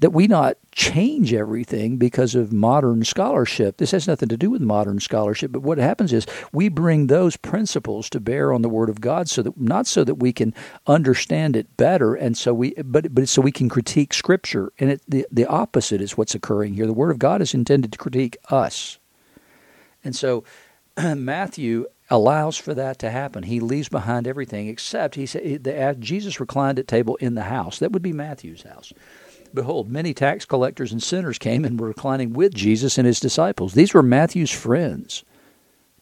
that 0.00 0.10
we 0.10 0.26
not 0.26 0.56
change 0.72 1.32
everything 1.32 1.98
because 1.98 2.34
of 2.34 2.52
modern 2.52 3.04
scholarship. 3.04 3.76
This 3.76 3.92
has 3.92 4.08
nothing 4.08 4.28
to 4.30 4.36
do 4.36 4.50
with 4.50 4.60
modern 4.60 4.98
scholarship, 4.98 5.52
but 5.52 5.62
what 5.62 5.78
happens 5.78 6.12
is 6.12 6.26
we 6.52 6.68
bring 6.68 7.06
those 7.06 7.36
principles 7.36 8.10
to 8.10 8.18
bear 8.18 8.52
on 8.52 8.62
the 8.62 8.68
Word 8.68 8.88
of 8.88 9.00
God, 9.00 9.28
so 9.28 9.40
that 9.42 9.56
not 9.60 9.86
so 9.86 10.02
that 10.02 10.16
we 10.16 10.32
can 10.32 10.52
understand 10.88 11.54
it 11.54 11.76
better, 11.76 12.16
and 12.16 12.36
so 12.36 12.52
we, 12.52 12.74
but 12.82 13.14
but 13.14 13.28
so 13.28 13.40
we 13.40 13.52
can 13.52 13.68
critique 13.68 14.12
Scripture. 14.12 14.72
And 14.80 14.90
it, 14.90 15.02
the 15.06 15.24
the 15.30 15.46
opposite 15.46 16.00
is 16.00 16.18
what's 16.18 16.34
occurring 16.34 16.74
here. 16.74 16.86
The 16.86 16.92
Word 16.92 17.12
of 17.12 17.20
God 17.20 17.40
is 17.40 17.54
intended 17.54 17.92
to 17.92 17.98
critique 17.98 18.36
us, 18.50 18.98
and 20.02 20.16
so 20.16 20.42
Matthew 21.16 21.86
allows 22.10 22.56
for 22.56 22.74
that 22.74 22.98
to 22.98 23.10
happen. 23.10 23.44
He 23.44 23.60
leaves 23.60 23.88
behind 23.88 24.26
everything 24.26 24.68
except 24.68 25.14
he 25.14 25.26
said 25.26 26.00
Jesus 26.00 26.40
reclined 26.40 26.78
at 26.78 26.86
table 26.86 27.16
in 27.16 27.34
the 27.34 27.44
house. 27.44 27.78
That 27.78 27.92
would 27.92 28.02
be 28.02 28.12
Matthew's 28.12 28.62
house. 28.62 28.92
Behold, 29.54 29.90
many 29.90 30.14
tax 30.14 30.44
collectors 30.44 30.92
and 30.92 31.02
sinners 31.02 31.38
came 31.38 31.64
and 31.64 31.78
were 31.78 31.88
reclining 31.88 32.32
with 32.32 32.54
Jesus 32.54 32.98
and 32.98 33.06
his 33.06 33.20
disciples. 33.20 33.74
These 33.74 33.92
were 33.94 34.02
Matthew's 34.02 34.50
friends 34.50 35.24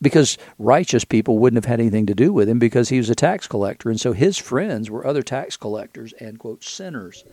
because 0.02 0.38
righteous 0.58 1.04
people 1.04 1.38
wouldn't 1.38 1.62
have 1.62 1.70
had 1.70 1.80
anything 1.80 2.06
to 2.06 2.14
do 2.14 2.32
with 2.32 2.48
him 2.48 2.58
because 2.58 2.88
he 2.88 2.98
was 2.98 3.10
a 3.10 3.14
tax 3.14 3.46
collector. 3.46 3.90
And 3.90 4.00
so 4.00 4.12
his 4.12 4.38
friends 4.38 4.90
were 4.90 5.06
other 5.06 5.22
tax 5.22 5.56
collectors 5.56 6.12
and, 6.14 6.38
quote, 6.38 6.64
sinners. 6.64 7.24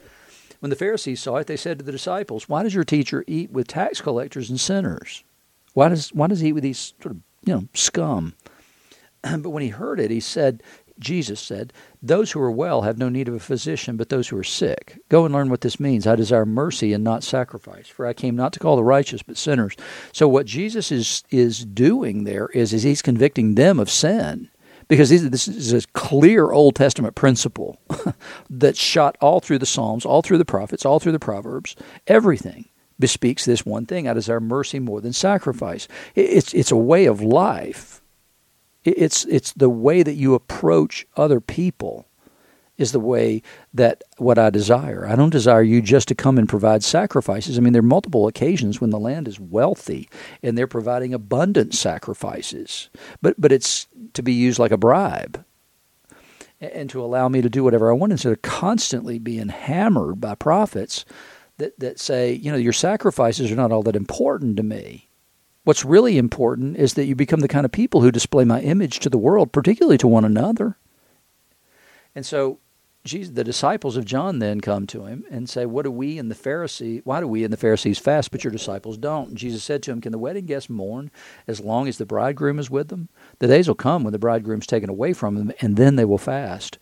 When 0.59 0.69
the 0.71 0.75
Pharisees 0.75 1.21
saw 1.21 1.37
it, 1.37 1.47
they 1.47 1.57
said 1.57 1.79
to 1.79 1.85
the 1.85 1.91
disciples, 1.91 2.49
Why 2.49 2.63
does 2.63 2.73
your 2.73 2.83
teacher 2.83 3.23
eat 3.27 3.51
with 3.51 3.67
tax 3.67 4.01
collectors 4.01 4.49
and 4.49 4.59
sinners? 4.59 5.23
Why 5.73 5.89
does, 5.89 6.09
why 6.13 6.27
does 6.27 6.39
he 6.39 6.49
eat 6.49 6.53
with 6.53 6.63
these 6.63 6.93
sort 6.99 7.15
of 7.15 7.21
you 7.47 7.53
know, 7.53 7.67
scum. 7.73 8.35
But 9.23 9.49
when 9.49 9.63
he 9.63 9.69
heard 9.69 9.99
it, 9.99 10.11
he 10.11 10.19
said, 10.19 10.63
Jesus 10.99 11.39
said, 11.39 11.73
Those 12.01 12.31
who 12.31 12.39
are 12.39 12.51
well 12.51 12.83
have 12.83 12.97
no 12.97 13.09
need 13.09 13.27
of 13.27 13.33
a 13.33 13.39
physician, 13.39 13.97
but 13.97 14.09
those 14.09 14.27
who 14.29 14.37
are 14.37 14.43
sick. 14.43 14.99
Go 15.09 15.25
and 15.25 15.33
learn 15.33 15.49
what 15.49 15.61
this 15.61 15.79
means. 15.79 16.07
I 16.07 16.15
desire 16.15 16.45
mercy 16.45 16.93
and 16.93 17.03
not 17.03 17.23
sacrifice, 17.23 17.87
for 17.87 18.05
I 18.05 18.13
came 18.13 18.35
not 18.35 18.53
to 18.53 18.59
call 18.59 18.75
the 18.75 18.83
righteous, 18.83 19.23
but 19.23 19.37
sinners. 19.37 19.75
So 20.11 20.27
what 20.27 20.45
Jesus 20.45 20.91
is 20.91 21.23
is 21.29 21.65
doing 21.65 22.23
there 22.23 22.47
is, 22.47 22.73
is 22.73 22.83
he's 22.83 23.01
convicting 23.01 23.55
them 23.55 23.79
of 23.79 23.89
sin 23.89 24.49
because 24.87 25.09
this 25.09 25.47
is 25.47 25.73
a 25.73 25.87
clear 25.93 26.51
Old 26.51 26.75
Testament 26.75 27.15
principle 27.15 27.79
that's 28.49 28.79
shot 28.79 29.17
all 29.19 29.39
through 29.39 29.59
the 29.59 29.65
Psalms, 29.65 30.05
all 30.05 30.21
through 30.21 30.37
the 30.37 30.45
prophets, 30.45 30.85
all 30.85 30.99
through 30.99 31.11
the 31.11 31.19
Proverbs. 31.19 31.75
Everything 32.07 32.65
bespeaks 32.99 33.45
this 33.45 33.65
one 33.65 33.85
thing: 33.85 34.07
"I 34.07 34.13
desire 34.13 34.39
mercy 34.39 34.79
more 34.79 35.01
than 35.01 35.13
sacrifice." 35.13 35.87
It's 36.15 36.53
it's 36.53 36.71
a 36.71 36.77
way 36.77 37.05
of 37.05 37.21
life. 37.21 38.01
It's 38.83 39.25
it's 39.25 39.53
the 39.53 39.69
way 39.69 40.03
that 40.03 40.15
you 40.15 40.33
approach 40.33 41.05
other 41.15 41.39
people 41.39 42.07
is 42.77 42.91
the 42.91 42.99
way 42.99 43.41
that 43.73 44.03
what 44.17 44.37
I 44.37 44.49
desire. 44.49 45.07
I 45.07 45.15
don't 45.15 45.31
desire 45.31 45.63
you 45.63 45.81
just 45.81 46.07
to 46.09 46.15
come 46.15 46.37
and 46.37 46.47
provide 46.47 46.83
sacrifices. 46.83 47.57
I 47.57 47.61
mean, 47.61 47.73
there 47.73 47.79
are 47.79 47.83
multiple 47.83 48.27
occasions 48.27 48.79
when 48.79 48.91
the 48.91 48.99
land 48.99 49.27
is 49.27 49.39
wealthy 49.39 50.07
and 50.43 50.57
they're 50.57 50.67
providing 50.67 51.13
abundant 51.13 51.73
sacrifices, 51.73 52.89
but 53.21 53.39
but 53.39 53.51
it's 53.51 53.87
to 54.13 54.21
be 54.21 54.33
used 54.33 54.59
like 54.59 54.71
a 54.71 54.77
bribe 54.77 55.43
and 56.59 56.89
to 56.89 57.03
allow 57.03 57.27
me 57.27 57.41
to 57.41 57.49
do 57.49 57.63
whatever 57.63 57.91
I 57.91 57.95
want 57.95 58.11
instead 58.11 58.31
of 58.31 58.41
constantly 58.41 59.19
being 59.19 59.49
hammered 59.49 60.19
by 60.19 60.35
prophets 60.35 61.05
that, 61.57 61.79
that 61.79 61.99
say, 61.99 62.33
you 62.33 62.51
know, 62.51 62.57
your 62.57 62.73
sacrifices 62.73 63.51
are 63.51 63.55
not 63.55 63.71
all 63.71 63.83
that 63.83 63.95
important 63.95 64.57
to 64.57 64.63
me. 64.63 65.09
What's 65.63 65.83
really 65.83 66.17
important 66.17 66.77
is 66.77 66.93
that 66.93 67.05
you 67.05 67.15
become 67.15 67.41
the 67.41 67.47
kind 67.47 67.65
of 67.65 67.71
people 67.71 68.01
who 68.01 68.11
display 68.11 68.45
my 68.45 68.61
image 68.61 68.99
to 68.99 69.09
the 69.09 69.17
world, 69.17 69.51
particularly 69.51 69.97
to 69.97 70.07
one 70.07 70.23
another. 70.23 70.77
And 72.15 72.25
so 72.25 72.59
Jesus, 73.03 73.33
the 73.33 73.43
disciples 73.43 73.95
of 73.95 74.05
John 74.05 74.39
then 74.39 74.59
come 74.59 74.85
to 74.87 75.05
him 75.05 75.23
and 75.31 75.49
say, 75.49 75.65
"What 75.65 75.83
do 75.83 75.91
we 75.91 76.17
and 76.17 76.29
the 76.29 76.35
Pharisees? 76.35 77.01
Why 77.05 77.21
do 77.21 77.27
we 77.27 77.43
and 77.43 77.53
the 77.53 77.57
Pharisees 77.57 77.99
fast, 77.99 78.31
but 78.31 78.43
your 78.43 78.51
disciples 78.51 78.97
don't?" 78.97 79.29
And 79.29 79.37
Jesus 79.37 79.63
said 79.63 79.81
to 79.83 79.91
him, 79.91 80.01
"Can 80.01 80.11
the 80.11 80.17
wedding 80.17 80.45
guests 80.45 80.69
mourn 80.69 81.09
as 81.47 81.61
long 81.61 81.87
as 81.87 81.97
the 81.97 82.05
bridegroom 82.05 82.59
is 82.59 82.69
with 82.69 82.89
them? 82.89 83.07
The 83.39 83.47
days 83.47 83.67
will 83.67 83.75
come 83.75 84.03
when 84.03 84.11
the 84.11 84.19
bridegroom's 84.19 84.67
taken 84.67 84.89
away 84.89 85.13
from 85.13 85.35
them, 85.35 85.51
and 85.61 85.77
then 85.77 85.95
they 85.95 86.05
will 86.05 86.17
fast. 86.17 86.77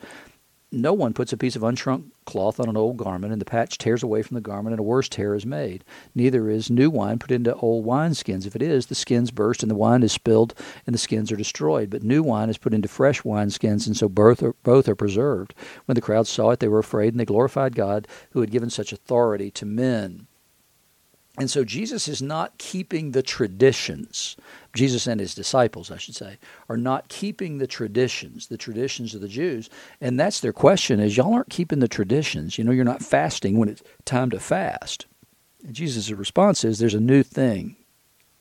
No 0.78 0.92
one 0.92 1.14
puts 1.14 1.32
a 1.32 1.38
piece 1.38 1.56
of 1.56 1.62
unshrunk 1.62 2.12
cloth 2.26 2.60
on 2.60 2.68
an 2.68 2.76
old 2.76 2.98
garment, 2.98 3.32
and 3.32 3.40
the 3.40 3.46
patch 3.46 3.78
tears 3.78 4.04
away 4.04 4.22
from 4.22 4.36
the 4.36 4.42
garment, 4.42 4.74
and 4.74 4.80
a 4.82 4.84
worse 4.84 5.08
tear 5.08 5.34
is 5.34 5.46
made. 5.46 5.86
Neither 6.14 6.50
is 6.50 6.70
new 6.70 6.90
wine 6.90 7.18
put 7.18 7.32
into 7.32 7.56
old 7.56 7.86
wineskins. 7.86 8.46
If 8.46 8.58
it 8.58 8.62
is, 8.62 8.88
the 8.88 8.94
skins 8.94 9.32
burst, 9.32 9.64
and 9.64 9.72
the 9.72 9.76
wine 9.76 10.04
is 10.04 10.12
spilled, 10.12 10.54
and 10.86 10.94
the 10.94 11.00
skins 11.00 11.32
are 11.32 11.38
destroyed. 11.38 11.90
But 11.90 12.04
new 12.04 12.22
wine 12.22 12.50
is 12.50 12.58
put 12.58 12.74
into 12.74 12.90
fresh 12.90 13.22
wineskins, 13.22 13.88
and 13.88 13.96
so 13.96 14.10
both 14.10 14.44
are, 14.44 14.54
both 14.64 14.90
are 14.90 14.96
preserved. 14.96 15.54
When 15.86 15.96
the 15.96 16.02
crowd 16.02 16.28
saw 16.28 16.50
it, 16.50 16.60
they 16.60 16.68
were 16.68 16.80
afraid, 16.80 17.14
and 17.14 17.22
they 17.22 17.26
glorified 17.26 17.74
God, 17.74 18.06
who 18.32 18.42
had 18.42 18.52
given 18.52 18.70
such 18.70 18.92
authority 18.92 19.52
to 19.52 19.66
men. 19.66 20.28
And 21.38 21.50
so 21.50 21.64
Jesus 21.66 22.08
is 22.08 22.22
not 22.22 22.58
keeping 22.58 23.12
the 23.12 23.24
traditions. 23.24 24.38
Jesus 24.74 25.06
and 25.06 25.20
his 25.20 25.36
disciples, 25.36 25.92
I 25.92 25.98
should 25.98 26.16
say, 26.16 26.38
are 26.70 26.78
not 26.78 27.10
keeping 27.10 27.58
the 27.58 27.68
traditions, 27.68 28.48
the 28.48 28.58
traditions 28.58 29.14
of 29.14 29.22
the 29.22 29.28
Jews. 29.28 29.70
And 30.00 30.20
that's 30.20 30.40
their 30.40 30.54
question 30.54 31.00
is 31.00 31.18
y'all 31.18 31.34
aren't 31.34 31.50
keeping 31.50 31.80
the 31.80 31.88
traditions. 31.88 32.58
You 32.58 32.64
know, 32.64 32.72
you're 32.72 32.86
not 32.86 33.04
fasting 33.04 33.58
when 33.58 33.70
it's 33.70 33.84
time 34.06 34.30
to 34.30 34.40
fast. 34.40 35.08
And 35.64 35.76
Jesus' 35.76 36.12
response 36.12 36.64
is 36.64 36.80
there's 36.80 36.94
a 36.94 37.00
new 37.00 37.24
thing. 37.24 37.76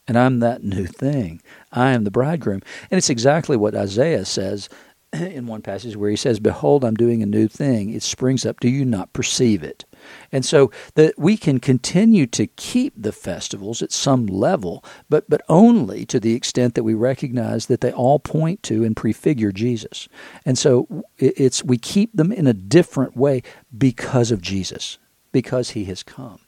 And 0.07 0.19
I'm 0.19 0.41
that 0.41 0.63
new 0.63 0.87
thing. 0.87 1.41
I 1.73 1.93
am 1.93 2.05
the 2.05 2.11
bridegroom. 2.11 2.61
And 2.91 2.99
it's 2.99 3.11
exactly 3.11 3.57
what 3.57 3.75
Isaiah 3.75 4.25
says 4.25 4.69
in 5.13 5.47
one 5.47 5.63
passage 5.63 5.97
where 5.97 6.11
he 6.11 6.17
says, 6.17 6.39
Behold, 6.39 6.85
I'm 6.85 6.95
doing 6.95 7.23
a 7.23 7.27
new 7.27 7.49
thing. 7.49 7.91
It 7.91 8.03
springs 8.03 8.45
up. 8.45 8.61
Do 8.61 8.69
you 8.69 8.85
not 8.85 9.13
perceive 9.13 9.63
it? 9.63 9.85
And 10.33 10.45
so 10.45 10.71
that 10.95 11.15
we 11.19 11.37
can 11.37 11.61
continue 11.61 12.27
to 12.29 12.47
keep 12.47 12.93
the 12.97 13.13
festivals 13.13 13.83
at 13.83 13.93
some 13.93 14.27
level, 14.27 14.85
but, 15.09 15.29
but 15.29 15.43
only 15.49 16.05
to 16.07 16.21
the 16.21 16.35
extent 16.35 16.75
that 16.75 16.85
we 16.85 16.95
recognize 16.95 17.67
that 17.67 17.81
they 17.81 17.93
all 17.93 18.19
point 18.19 18.63
to 18.65 18.85
and 18.85 18.97
prefigure 18.97 19.53
Jesus. 19.53 20.09
And 20.45 20.59
so 20.59 21.05
it's 21.19 21.63
we 21.65 21.79
keep 21.79 22.15
them 22.15 22.33
in 22.33 22.47
a 22.47 22.53
different 22.53 23.17
way 23.17 23.43
because 23.77 24.31
of 24.31 24.41
Jesus, 24.41 24.99
because 25.33 25.71
he 25.71 25.85
has 25.87 26.03
come. 26.03 26.41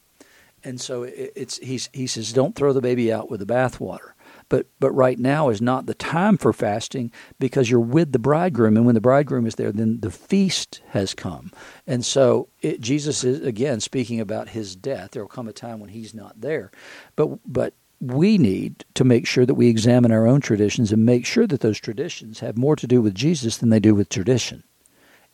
And 0.65 0.81
so 0.81 1.05
it's 1.05 1.59
he's, 1.59 1.89
he 1.93 2.07
says, 2.09 2.33
don't 2.33 2.57
throw 2.57 2.73
the 2.73 2.81
baby 2.81 3.13
out 3.13 3.31
with 3.31 3.41
the 3.41 3.47
bathwater. 3.47 4.13
But 4.49 4.67
but 4.79 4.93
right 4.93 5.19
now 5.19 5.49
is 5.49 5.61
not 5.61 5.87
the 5.87 5.95
time 5.95 6.37
for 6.37 6.53
fasting 6.53 7.11
because 7.39 7.69
you're 7.69 7.81
with 7.81 8.13
the 8.13 8.19
bridegroom, 8.19 8.77
and 8.77 8.87
when 8.87 8.95
the 8.95 9.01
bridegroom 9.01 9.47
is 9.47 9.57
there, 9.57 9.73
then 9.73 10.01
the 10.01 10.11
feast 10.11 10.83
has 10.91 11.15
come. 11.15 11.51
And 11.87 12.05
so 12.05 12.49
it, 12.63 12.81
Jesus 12.81 13.25
is 13.25 13.45
again 13.45 13.81
speaking 13.81 14.21
about 14.21 14.51
his 14.51 14.77
death. 14.77 15.11
There 15.11 15.23
will 15.23 15.29
come 15.29 15.49
a 15.49 15.53
time 15.53 15.81
when 15.81 15.91
he's 15.91 16.15
not 16.15 16.41
there, 16.41 16.71
but 17.17 17.41
but 17.45 17.75
we 18.01 18.39
need 18.39 18.85
to 18.95 19.05
make 19.05 19.27
sure 19.27 19.47
that 19.47 19.55
we 19.55 19.69
examine 19.69 20.13
our 20.13 20.27
own 20.27 20.41
traditions 20.41 20.93
and 20.93 21.05
make 21.05 21.25
sure 21.25 21.47
that 21.47 21.61
those 21.61 21.81
traditions 21.81 22.41
have 22.41 22.59
more 22.59 22.77
to 22.77 22.87
do 22.87 23.01
with 23.01 23.15
Jesus 23.15 23.57
than 23.57 23.71
they 23.71 23.81
do 23.81 23.95
with 23.95 24.09
tradition. 24.09 24.65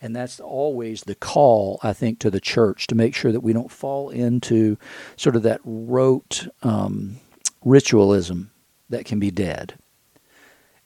And 0.01 0.15
that's 0.15 0.39
always 0.39 1.01
the 1.01 1.15
call, 1.15 1.79
I 1.83 1.93
think, 1.93 2.19
to 2.19 2.29
the 2.29 2.41
church 2.41 2.87
to 2.87 2.95
make 2.95 3.15
sure 3.15 3.31
that 3.31 3.41
we 3.41 3.53
don't 3.53 3.71
fall 3.71 4.09
into 4.09 4.77
sort 5.15 5.35
of 5.35 5.43
that 5.43 5.61
rote 5.63 6.47
um, 6.61 7.17
ritualism 7.63 8.51
that 8.93 9.05
can 9.05 9.19
be 9.19 9.31
dead. 9.31 9.75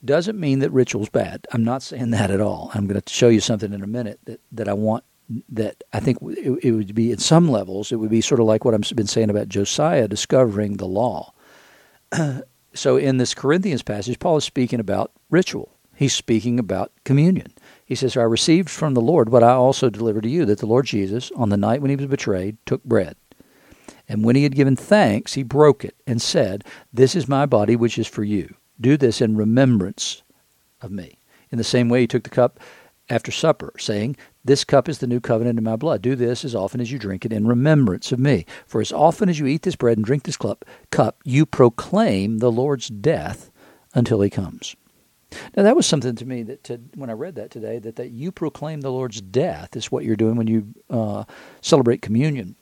Doesn't 0.03 0.39
mean 0.39 0.59
that 0.59 0.71
ritual's 0.71 1.09
bad. 1.09 1.45
I'm 1.51 1.63
not 1.63 1.81
saying 1.81 2.11
that 2.11 2.31
at 2.31 2.41
all. 2.41 2.71
I'm 2.73 2.87
going 2.87 3.01
to 3.01 3.13
show 3.13 3.29
you 3.29 3.39
something 3.39 3.73
in 3.73 3.83
a 3.83 3.87
minute 3.87 4.19
that, 4.25 4.41
that 4.51 4.67
I 4.67 4.73
want 4.73 5.03
that 5.49 5.83
I 5.91 5.99
think 5.99 6.19
it, 6.21 6.59
it 6.63 6.71
would 6.71 6.95
be 6.95 7.11
at 7.11 7.19
some 7.19 7.49
levels 7.49 7.91
it 7.91 7.97
would 7.97 8.09
be 8.09 8.21
sort 8.21 8.39
of 8.39 8.45
like 8.45 8.63
what 8.63 8.73
I've 8.73 8.95
been 8.95 9.07
saying 9.07 9.29
about 9.29 9.49
Josiah 9.49 10.07
discovering 10.07 10.77
the 10.77 10.87
law. 10.87 11.33
so 12.73 12.95
in 12.95 13.17
this 13.17 13.33
Corinthians 13.33 13.83
passage, 13.83 14.19
Paul 14.19 14.37
is 14.37 14.45
speaking 14.45 14.79
about 14.79 15.11
ritual. 15.29 15.73
He's 15.95 16.13
speaking 16.13 16.59
about 16.59 16.91
communion. 17.03 17.51
He 17.83 17.95
says, 17.95 18.15
I 18.15 18.21
received 18.21 18.69
from 18.69 18.93
the 18.93 19.01
Lord 19.01 19.29
what 19.29 19.43
I 19.43 19.51
also 19.51 19.89
delivered 19.89 20.23
to 20.23 20.29
you, 20.29 20.45
that 20.45 20.59
the 20.59 20.67
Lord 20.67 20.85
Jesus, 20.85 21.31
on 21.35 21.49
the 21.49 21.57
night 21.57 21.81
when 21.81 21.89
he 21.89 21.95
was 21.95 22.05
betrayed, 22.05 22.57
took 22.65 22.83
bread. 22.83 23.15
And 24.07 24.23
when 24.23 24.35
he 24.35 24.43
had 24.43 24.55
given 24.55 24.75
thanks, 24.75 25.33
he 25.33 25.43
broke 25.43 25.83
it 25.83 25.95
and 26.05 26.21
said, 26.21 26.63
This 26.93 27.15
is 27.15 27.27
my 27.27 27.45
body, 27.45 27.75
which 27.75 27.97
is 27.97 28.07
for 28.07 28.23
you. 28.23 28.55
Do 28.79 28.95
this 28.97 29.21
in 29.21 29.35
remembrance 29.35 30.23
of 30.81 30.91
me. 30.91 31.17
In 31.51 31.57
the 31.57 31.63
same 31.63 31.89
way, 31.89 32.01
he 32.01 32.07
took 32.07 32.23
the 32.23 32.29
cup 32.29 32.59
after 33.09 33.31
supper, 33.31 33.73
saying, 33.77 34.15
This 34.45 34.63
cup 34.63 34.87
is 34.87 34.99
the 34.99 35.07
new 35.07 35.19
covenant 35.19 35.57
in 35.57 35.63
my 35.63 35.75
blood. 35.75 36.01
Do 36.01 36.15
this 36.15 36.45
as 36.45 36.55
often 36.55 36.79
as 36.79 36.91
you 36.91 36.99
drink 36.99 37.25
it 37.25 37.33
in 37.33 37.47
remembrance 37.47 38.11
of 38.11 38.19
me. 38.19 38.45
For 38.65 38.81
as 38.81 38.91
often 38.91 39.29
as 39.29 39.39
you 39.39 39.47
eat 39.47 39.63
this 39.63 39.75
bread 39.75 39.97
and 39.97 40.05
drink 40.05 40.23
this 40.23 40.37
cup, 40.37 40.65
you 41.23 41.45
proclaim 41.45 42.37
the 42.37 42.51
Lord's 42.51 42.87
death 42.87 43.51
until 43.93 44.21
he 44.21 44.29
comes. 44.29 44.75
Now 45.55 45.63
that 45.63 45.75
was 45.75 45.85
something 45.85 46.15
to 46.15 46.25
me 46.25 46.43
that 46.43 46.63
to, 46.65 46.79
when 46.95 47.09
I 47.09 47.13
read 47.13 47.35
that 47.35 47.51
today, 47.51 47.79
that, 47.79 47.97
that 47.97 48.11
you 48.11 48.31
proclaim 48.31 48.81
the 48.81 48.91
Lord's 48.91 49.19
death 49.19 49.75
is 49.75 49.91
what 49.91 50.05
you're 50.05 50.15
doing 50.15 50.35
when 50.35 50.47
you 50.47 50.73
uh, 50.89 51.25
celebrate 51.61 52.01
communion. 52.01 52.55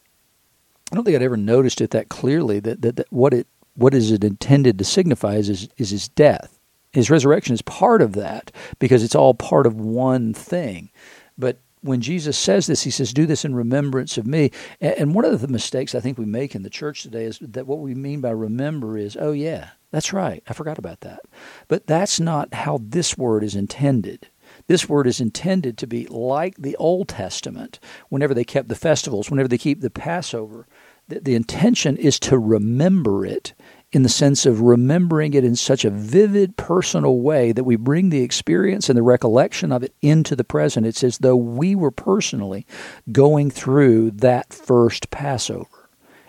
I 0.91 0.95
don't 0.95 1.03
think 1.03 1.15
I'd 1.15 1.23
ever 1.23 1.37
noticed 1.37 1.81
it 1.81 1.91
that 1.91 2.09
clearly 2.09 2.59
that, 2.59 2.81
that, 2.81 2.95
that 2.97 3.11
what 3.11 3.33
it 3.33 3.47
what 3.75 3.93
is 3.93 4.11
it 4.11 4.23
intended 4.23 4.77
to 4.77 4.85
signify 4.85 5.35
is, 5.35 5.49
is, 5.49 5.69
is 5.77 5.89
his 5.89 6.07
death. 6.07 6.59
His 6.93 7.09
resurrection 7.09 7.53
is 7.53 7.61
part 7.61 8.01
of 8.01 8.13
that 8.13 8.51
because 8.79 9.03
it's 9.03 9.15
all 9.15 9.33
part 9.33 9.67
of 9.67 9.75
one 9.75 10.33
thing. 10.33 10.91
But 11.37 11.59
when 11.81 12.01
Jesus 12.01 12.37
says 12.37 12.67
this, 12.67 12.83
he 12.83 12.89
says, 12.89 13.13
Do 13.13 13.25
this 13.25 13.43
in 13.43 13.53
remembrance 13.53 14.17
of 14.17 14.25
me. 14.25 14.51
And 14.79 15.13
one 15.13 15.25
of 15.25 15.41
the 15.41 15.47
mistakes 15.49 15.93
I 15.93 15.99
think 15.99 16.17
we 16.17 16.25
make 16.25 16.55
in 16.55 16.63
the 16.63 16.69
church 16.69 17.03
today 17.03 17.25
is 17.25 17.37
that 17.41 17.67
what 17.67 17.79
we 17.79 17.93
mean 17.93 18.21
by 18.21 18.31
remember 18.31 18.97
is, 18.97 19.17
oh, 19.19 19.33
yeah, 19.33 19.71
that's 19.91 20.13
right. 20.13 20.41
I 20.47 20.53
forgot 20.53 20.79
about 20.79 21.01
that. 21.01 21.19
But 21.67 21.85
that's 21.85 22.19
not 22.19 22.53
how 22.53 22.79
this 22.81 23.17
word 23.17 23.43
is 23.43 23.55
intended. 23.55 24.29
This 24.67 24.89
word 24.89 25.05
is 25.05 25.21
intended 25.21 25.77
to 25.77 25.87
be 25.87 26.07
like 26.07 26.55
the 26.57 26.75
Old 26.77 27.09
Testament 27.09 27.79
whenever 28.09 28.33
they 28.33 28.43
kept 28.43 28.67
the 28.67 28.75
festivals, 28.75 29.29
whenever 29.29 29.47
they 29.47 29.57
keep 29.57 29.81
the 29.81 29.89
Passover. 29.89 30.67
The, 31.07 31.19
the 31.19 31.35
intention 31.35 31.97
is 31.97 32.19
to 32.21 32.39
remember 32.39 33.25
it 33.25 33.53
in 33.91 34.03
the 34.03 34.09
sense 34.09 34.45
of 34.45 34.61
remembering 34.61 35.33
it 35.35 35.45
in 35.45 35.55
such 35.55 35.85
a 35.85 35.91
vivid, 35.91 36.57
personal 36.57 37.19
way 37.19 37.51
that 37.51 37.63
we 37.63 37.75
bring 37.75 38.09
the 38.09 38.23
experience 38.23 38.89
and 38.89 38.97
the 38.97 39.03
recollection 39.03 39.71
of 39.71 39.83
it 39.83 39.93
into 40.01 40.35
the 40.35 40.43
present. 40.43 40.85
It's 40.85 41.03
as 41.03 41.19
though 41.19 41.35
we 41.35 41.75
were 41.75 41.91
personally 41.91 42.65
going 43.11 43.51
through 43.51 44.11
that 44.11 44.51
first 44.51 45.11
Passover. 45.11 45.74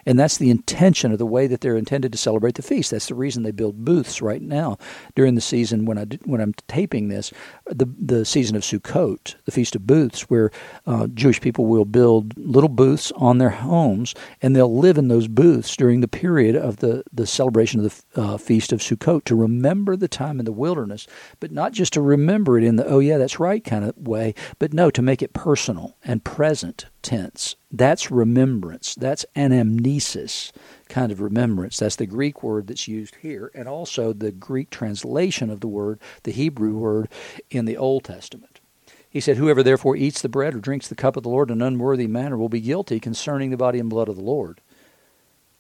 And 0.07 0.19
that's 0.19 0.39
the 0.39 0.51
intention 0.51 1.13
of 1.13 1.19
the 1.19 1.27
way 1.27 1.49
that 1.49 1.61
they're 1.61 1.77
intended 1.77 2.13
to 2.13 2.19
celebrate 2.19 2.55
the 2.55 2.63
feast. 2.63 2.93
That's 2.93 3.09
the 3.09 3.15
reason 3.15 3.43
they 3.43 3.51
build 3.51 3.85
booths 3.85 4.23
right 4.23 4.41
now 4.41 4.79
during 5.17 5.35
the 5.35 5.41
season 5.41 5.85
when 5.85 5.99
I 5.99 6.05
when 6.25 6.41
I'm 6.41 6.55
taping 6.69 7.09
this, 7.09 7.33
the 7.67 7.87
the 7.99 8.25
season 8.25 8.57
of 8.57 8.63
Sukkot, 8.63 9.35
the 9.45 9.51
feast 9.51 9.75
of 9.75 9.87
booths, 9.87 10.23
where 10.23 10.51
uh, 10.87 11.09
Jewish 11.09 11.41
people 11.41 11.67
will 11.67 11.85
build 11.85 12.39
little 12.39 12.69
booths 12.69 13.13
on 13.17 13.39
their 13.39 13.51
homes 13.51 14.15
and 14.41 14.55
they'll 14.55 14.79
live 14.79 14.97
in 14.97 15.09
those 15.09 15.29
booths 15.29 15.77
during 15.77 16.01
the 16.01 16.09
period 16.09 16.55
of 16.55 16.77
the 16.77 17.03
the 17.13 17.27
celebration 17.27 17.85
of 17.85 18.05
the 18.13 18.23
uh, 18.23 18.39
feast 18.39 18.73
of 18.73 18.81
Sukkot 18.81 19.25
to 19.25 19.35
remember 19.35 19.97
the 19.97 20.09
time 20.09 20.39
in 20.39 20.45
the 20.45 20.53
wilderness, 20.53 21.07
but 21.41 21.51
not 21.51 21.73
just 21.73 21.93
to 21.95 22.01
remember 22.01 22.57
it 22.57 22.65
in 22.65 22.77
the 22.77 22.87
oh 22.87 23.01
yeah 23.01 23.19
that's 23.19 23.41
right 23.41 23.65
kind 23.65 23.85
of 23.85 23.97
way, 23.99 24.35
but 24.59 24.73
no 24.73 24.91
to 24.91 25.03
make 25.03 25.23
it 25.23 25.33
personal 25.33 25.97
and 26.05 26.23
present 26.23 26.87
tense. 27.07 27.55
That's 27.71 28.11
remembrance. 28.11 28.97
That's 28.97 29.25
anamnesis 29.37 30.53
kind 30.89 31.13
of 31.13 31.21
remembrance. 31.21 31.79
That's 31.79 31.97
the 31.97 32.07
Greek 32.07 32.43
word 32.43 32.67
that's 32.67 32.89
used 32.89 33.17
here, 33.17 33.51
and 33.55 33.69
also 33.69 34.13
the 34.13 34.33
Greek 34.33 34.71
translation 34.71 35.49
of 35.49 35.61
the 35.61 35.69
word, 35.69 36.01
the 36.25 36.33
Hebrew 36.33 36.77
word 36.77 37.09
in 37.51 37.65
the 37.65 37.77
Old 37.77 38.05
Testament. 38.05 38.61
He 39.09 39.21
said, 39.21 39.37
Whoever 39.37 39.63
therefore 39.63 39.97
eats 39.97 40.21
the 40.21 40.29
bread 40.29 40.55
or 40.55 40.61
drinks 40.61 40.89
the 40.89 40.95
cup 40.95 41.17
of 41.17 41.23
the 41.23 41.29
Lord 41.29 41.51
in 41.51 41.63
an 41.63 41.67
unworthy 41.67 42.09
manner 42.09 42.37
will 42.37 42.49
be 42.49 42.61
guilty 42.61 43.01
concerning 43.01 43.51
the 43.51 43.57
body 43.57 43.79
and 43.79 43.89
blood 43.89 44.09
of 44.09 44.17
the 44.17 44.23
Lord. 44.23 44.61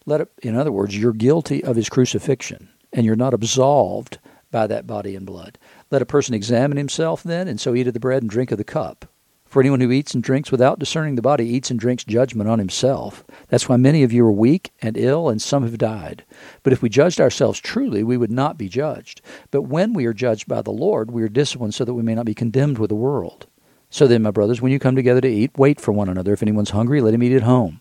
Let 0.04 0.20
it, 0.20 0.32
in 0.42 0.56
other 0.56 0.72
words, 0.72 0.98
you're 0.98 1.12
guilty 1.12 1.62
of 1.62 1.76
his 1.76 1.88
crucifixion, 1.88 2.70
and 2.92 3.06
you're 3.06 3.16
not 3.16 3.34
absolved 3.34 4.18
by 4.50 4.66
that 4.66 4.86
body 4.86 5.16
and 5.16 5.24
blood. 5.24 5.58
Let 5.90 6.02
a 6.02 6.06
person 6.06 6.34
examine 6.34 6.76
himself 6.76 7.22
then, 7.22 7.48
and 7.48 7.60
so 7.60 7.74
eat 7.74 7.86
of 7.86 7.94
the 7.94 8.00
bread 8.00 8.22
and 8.22 8.30
drink 8.30 8.50
of 8.50 8.58
the 8.58 8.64
cup. 8.64 9.06
For 9.56 9.62
anyone 9.62 9.80
who 9.80 9.90
eats 9.90 10.12
and 10.12 10.22
drinks 10.22 10.52
without 10.52 10.78
discerning 10.78 11.14
the 11.14 11.22
body 11.22 11.46
eats 11.46 11.70
and 11.70 11.80
drinks 11.80 12.04
judgment 12.04 12.50
on 12.50 12.58
himself. 12.58 13.24
That's 13.48 13.70
why 13.70 13.78
many 13.78 14.02
of 14.02 14.12
you 14.12 14.22
are 14.26 14.30
weak 14.30 14.70
and 14.82 14.98
ill, 14.98 15.30
and 15.30 15.40
some 15.40 15.62
have 15.62 15.78
died. 15.78 16.26
But 16.62 16.74
if 16.74 16.82
we 16.82 16.90
judged 16.90 17.22
ourselves 17.22 17.58
truly, 17.58 18.04
we 18.04 18.18
would 18.18 18.30
not 18.30 18.58
be 18.58 18.68
judged. 18.68 19.22
But 19.50 19.62
when 19.62 19.94
we 19.94 20.04
are 20.04 20.12
judged 20.12 20.46
by 20.46 20.60
the 20.60 20.72
Lord, 20.72 21.10
we 21.10 21.22
are 21.22 21.30
disciplined 21.30 21.72
so 21.72 21.86
that 21.86 21.94
we 21.94 22.02
may 22.02 22.14
not 22.14 22.26
be 22.26 22.34
condemned 22.34 22.76
with 22.76 22.90
the 22.90 22.96
world. 22.96 23.46
So 23.88 24.06
then, 24.06 24.20
my 24.20 24.30
brothers, 24.30 24.60
when 24.60 24.72
you 24.72 24.78
come 24.78 24.94
together 24.94 25.22
to 25.22 25.26
eat, 25.26 25.56
wait 25.56 25.80
for 25.80 25.92
one 25.92 26.10
another. 26.10 26.34
If 26.34 26.42
anyone's 26.42 26.68
hungry, 26.68 27.00
let 27.00 27.14
him 27.14 27.22
eat 27.22 27.32
at 27.32 27.44
home. 27.44 27.80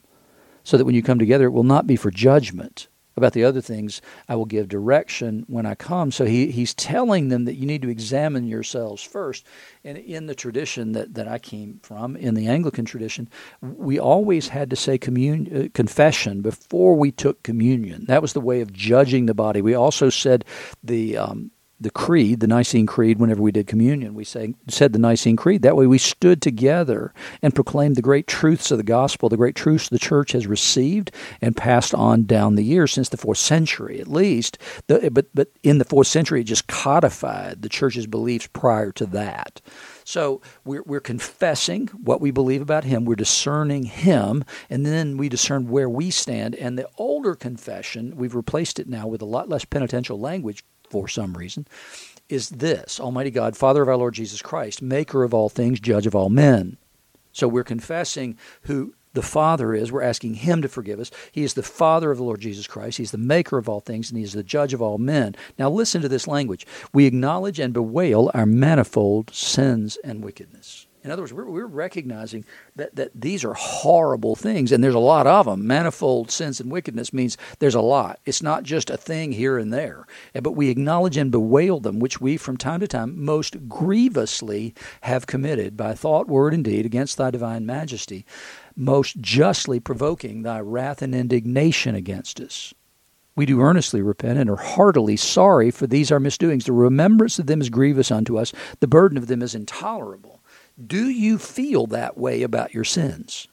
So 0.63 0.77
that 0.77 0.85
when 0.85 0.95
you 0.95 1.03
come 1.03 1.19
together, 1.19 1.47
it 1.47 1.51
will 1.51 1.63
not 1.63 1.87
be 1.87 1.97
for 1.97 2.09
judgment 2.09 2.87
about 3.17 3.33
the 3.33 3.43
other 3.43 3.61
things, 3.61 4.01
I 4.27 4.35
will 4.35 4.45
give 4.45 4.67
direction 4.67 5.45
when 5.47 5.65
I 5.65 5.75
come. 5.75 6.11
So 6.11 6.25
he, 6.25 6.51
he's 6.51 6.73
telling 6.73 7.29
them 7.29 7.45
that 7.45 7.55
you 7.55 7.65
need 7.65 7.81
to 7.83 7.89
examine 7.89 8.47
yourselves 8.47 9.01
first. 9.03 9.45
And 9.83 9.97
in 9.97 10.27
the 10.27 10.35
tradition 10.35 10.91
that, 10.93 11.13
that 11.13 11.27
I 11.27 11.39
came 11.39 11.79
from, 11.81 12.15
in 12.15 12.33
the 12.33 12.47
Anglican 12.47 12.85
tradition, 12.85 13.29
we 13.61 13.99
always 13.99 14.49
had 14.49 14.69
to 14.69 14.75
say 14.75 14.97
commun- 14.97 15.49
uh, 15.55 15.67
confession 15.73 16.41
before 16.41 16.95
we 16.95 17.11
took 17.11 17.43
communion. 17.43 18.05
That 18.05 18.21
was 18.21 18.33
the 18.33 18.41
way 18.41 18.61
of 18.61 18.73
judging 18.73 19.25
the 19.25 19.33
body. 19.33 19.61
We 19.61 19.75
also 19.75 20.09
said 20.09 20.43
the 20.83 21.17
um, 21.17 21.51
the 21.79 21.91
creed, 21.91 22.39
the 22.39 22.47
Nicene 22.47 22.85
Creed, 22.85 23.19
whenever 23.19 23.41
we 23.41 23.51
did 23.51 23.67
communion. 23.67 24.13
We 24.13 24.23
say, 24.23 24.55
said 24.69 24.93
the 24.93 24.99
Nicene 24.99 25.35
Creed. 25.35 25.61
That 25.61 25.75
way 25.75 25.87
we 25.87 25.97
stood 25.97 26.41
together 26.41 27.13
and 27.41 27.53
proclaimed 27.53 27.97
the 27.97 28.01
great 28.01 28.27
truths 28.27 28.71
of 28.71 28.77
the 28.77 28.83
gospel, 28.83 29.27
the 29.27 29.37
great 29.37 29.55
truths 29.55 29.89
the 29.89 29.99
church 29.99 30.31
has 30.31 30.47
received 30.47 31.11
and 31.41 31.55
passed 31.55 31.93
on 31.93 32.23
down 32.23 32.55
the 32.55 32.63
years 32.63 32.93
since 32.93 33.09
the 33.09 33.17
fourth 33.17 33.39
century 33.39 33.99
at 33.99 34.07
least. 34.07 34.57
The, 34.87 35.09
but, 35.11 35.27
but 35.33 35.49
in 35.63 35.77
the 35.77 35.85
fourth 35.85 36.07
century, 36.07 36.41
it 36.41 36.45
just 36.45 36.67
codified 36.67 37.61
the 37.61 37.69
church's 37.69 38.07
beliefs 38.07 38.47
prior 38.47 38.91
to 38.93 39.05
that. 39.07 39.59
So 40.05 40.41
we're, 40.63 40.83
we're 40.83 41.01
confessing 41.01 41.87
what 41.87 42.21
we 42.21 42.31
believe 42.31 42.61
about 42.61 42.83
Him, 42.83 43.05
we're 43.05 43.15
discerning 43.15 43.83
Him, 43.83 44.45
and 44.69 44.85
then 44.85 45.17
we 45.17 45.27
discern 45.27 45.67
where 45.67 45.89
we 45.89 46.09
stand. 46.11 46.55
And 46.55 46.77
the 46.77 46.87
older 46.97 47.35
confession, 47.35 48.15
we've 48.15 48.35
replaced 48.35 48.79
it 48.79 48.87
now 48.87 49.07
with 49.07 49.21
a 49.21 49.25
lot 49.25 49.49
less 49.49 49.65
penitential 49.65 50.19
language 50.19 50.63
for 50.89 51.07
some 51.07 51.37
reason, 51.37 51.67
is 52.29 52.49
this 52.49 52.99
Almighty 52.99 53.31
God, 53.31 53.55
Father 53.55 53.81
of 53.81 53.87
our 53.87 53.97
Lord 53.97 54.13
Jesus 54.13 54.41
Christ, 54.41 54.81
maker 54.81 55.23
of 55.23 55.33
all 55.33 55.49
things, 55.49 55.79
judge 55.79 56.07
of 56.07 56.15
all 56.15 56.29
men. 56.29 56.77
So 57.31 57.47
we're 57.47 57.63
confessing 57.63 58.37
who 58.63 58.95
the 59.13 59.21
Father 59.21 59.73
is. 59.73 59.91
We're 59.91 60.01
asking 60.01 60.35
Him 60.35 60.61
to 60.61 60.67
forgive 60.67 60.99
us. 60.99 61.11
He 61.31 61.43
is 61.43 61.53
the 61.53 61.63
Father 61.63 62.11
of 62.11 62.17
the 62.17 62.23
Lord 62.23 62.41
Jesus 62.41 62.67
Christ. 62.67 62.97
He's 62.97 63.11
the 63.11 63.17
maker 63.17 63.57
of 63.57 63.67
all 63.67 63.79
things, 63.79 64.09
and 64.09 64.17
He 64.17 64.23
is 64.23 64.33
the 64.33 64.43
judge 64.43 64.73
of 64.73 64.81
all 64.81 64.97
men. 64.97 65.35
Now 65.57 65.69
listen 65.69 66.01
to 66.01 66.09
this 66.09 66.27
language. 66.27 66.67
We 66.93 67.05
acknowledge 67.05 67.59
and 67.59 67.73
bewail 67.73 68.29
our 68.33 68.45
manifold 68.45 69.33
sins 69.33 69.97
and 70.03 70.23
wickedness. 70.23 70.87
In 71.05 71.11
other 71.11 71.21
words, 71.21 71.33
we're, 71.33 71.47
we're 71.47 71.67
recognizing 71.67 72.45
that, 72.75 72.95
that 72.95 73.11
these 73.13 73.45
are 73.45 73.53
horrible 73.53 74.35
things, 74.35 74.71
and 74.71 74.83
there's 74.83 74.95
a 74.95 74.99
lot 74.99 75.27
of 75.27 75.45
them. 75.45 75.67
Manifold 75.67 76.31
sins 76.31 76.59
and 76.59 76.71
wickedness 76.71 77.13
means 77.13 77.37
there's 77.59 77.75
a 77.75 77.81
lot. 77.81 78.19
It's 78.25 78.41
not 78.41 78.63
just 78.63 78.89
a 78.89 78.97
thing 78.97 79.31
here 79.31 79.59
and 79.59 79.71
there, 79.71 80.07
but 80.33 80.53
we 80.53 80.71
acknowledge 80.71 81.15
and 81.15 81.29
bewail 81.29 81.79
them, 81.79 81.99
which 81.99 82.19
we 82.19 82.37
from 82.37 82.57
time 82.57 82.79
to 82.79 82.87
time 82.87 83.23
most 83.23 83.69
grievously 83.69 84.73
have 85.01 85.27
committed 85.27 85.77
by 85.77 85.93
thought, 85.93 86.27
word, 86.27 86.55
and 86.55 86.63
deed 86.63 86.87
against 86.87 87.17
thy 87.17 87.29
divine 87.29 87.67
majesty, 87.67 88.25
most 88.75 89.21
justly 89.21 89.79
provoking 89.79 90.41
thy 90.41 90.59
wrath 90.59 91.03
and 91.03 91.13
indignation 91.13 91.93
against 91.93 92.39
us. 92.39 92.73
We 93.35 93.45
do 93.45 93.61
earnestly 93.61 94.01
repent 94.01 94.39
and 94.39 94.49
are 94.49 94.55
heartily 94.55 95.17
sorry 95.17 95.69
for 95.69 95.85
these 95.85 96.11
our 96.11 96.19
misdoings. 96.19 96.65
The 96.65 96.71
remembrance 96.71 97.37
of 97.37 97.45
them 97.45 97.61
is 97.61 97.69
grievous 97.69 98.09
unto 98.09 98.39
us, 98.39 98.53
the 98.79 98.87
burden 98.87 99.19
of 99.19 99.27
them 99.27 99.43
is 99.43 99.53
intolerable. 99.53 100.34
Do 100.83 101.09
you 101.09 101.37
feel 101.37 101.87
that 101.87 102.17
way 102.17 102.43
about 102.43 102.73
your 102.73 102.83
sins? 102.83 103.47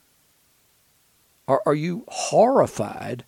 Are, 1.46 1.62
are 1.66 1.74
you 1.74 2.04
horrified 2.08 3.24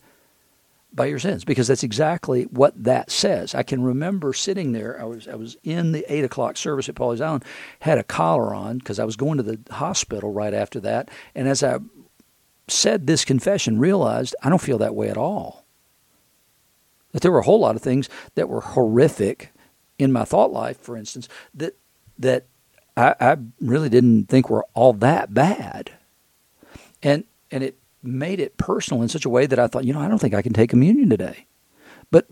by 0.92 1.07
your 1.07 1.18
sins? 1.18 1.44
Because 1.44 1.68
that's 1.68 1.83
exactly 1.83 2.44
what 2.44 2.83
that 2.83 3.11
says. 3.11 3.54
I 3.54 3.62
can 3.62 3.83
remember 3.83 4.33
sitting 4.33 4.72
there. 4.72 5.00
I 5.00 5.04
was 5.04 5.28
I 5.28 5.35
was 5.35 5.57
in 5.62 5.92
the 5.92 6.04
eight 6.12 6.24
o'clock 6.24 6.57
service 6.57 6.88
at 6.88 6.94
Pawleys 6.94 7.20
Island, 7.20 7.44
had 7.80 7.98
a 7.98 8.04
collar 8.04 8.54
on 8.54 8.78
because 8.78 8.98
I 8.98 9.04
was 9.04 9.16
going 9.16 9.37
to 9.37 9.42
the 9.42 9.61
hospital 9.70 10.33
right 10.33 10.54
after 10.54 10.80
that. 10.80 11.11
And 11.35 11.48
as 11.48 11.62
I 11.62 11.78
said 12.68 13.07
this 13.07 13.24
confession, 13.24 13.78
realized 13.78 14.35
I 14.42 14.48
don't 14.48 14.61
feel 14.61 14.78
that 14.78 14.94
way 14.94 15.09
at 15.09 15.16
all. 15.16 15.64
That 17.12 17.22
there 17.22 17.30
were 17.33 17.40
a 17.40 17.44
whole 17.44 17.61
lot 17.61 17.76
of 17.76 17.83
things 17.83 18.09
that 18.35 18.48
were 18.48 18.61
horrific 18.61 19.52
in 19.98 20.11
my 20.11 20.24
thought 20.24 20.52
life, 20.52 20.80
for 20.80 20.96
instance, 20.96 21.28
that 21.54 21.76
that 22.18 22.46
I, 22.96 23.14
I 23.20 23.37
really 23.61 23.88
didn't 23.88 24.26
think 24.28 24.48
we 24.48 24.54
were 24.54 24.66
all 24.74 24.92
that 24.94 25.35
bad. 25.35 25.90
And 27.02 27.24
and 27.50 27.62
it 27.62 27.76
made 28.02 28.40
it 28.40 28.57
personal 28.57 29.02
in 29.02 29.09
such 29.09 29.24
a 29.24 29.30
way 29.30 29.46
that 29.46 29.59
I 29.59 29.66
thought, 29.66 29.85
you 29.85 29.92
know, 29.92 30.00
I 30.00 30.09
don't 30.09 30.18
think 30.18 30.35
I 30.35 30.42
can 30.42 30.52
take 30.52 30.70
communion 30.70 31.09
today. 31.09 31.46
But 32.11 32.26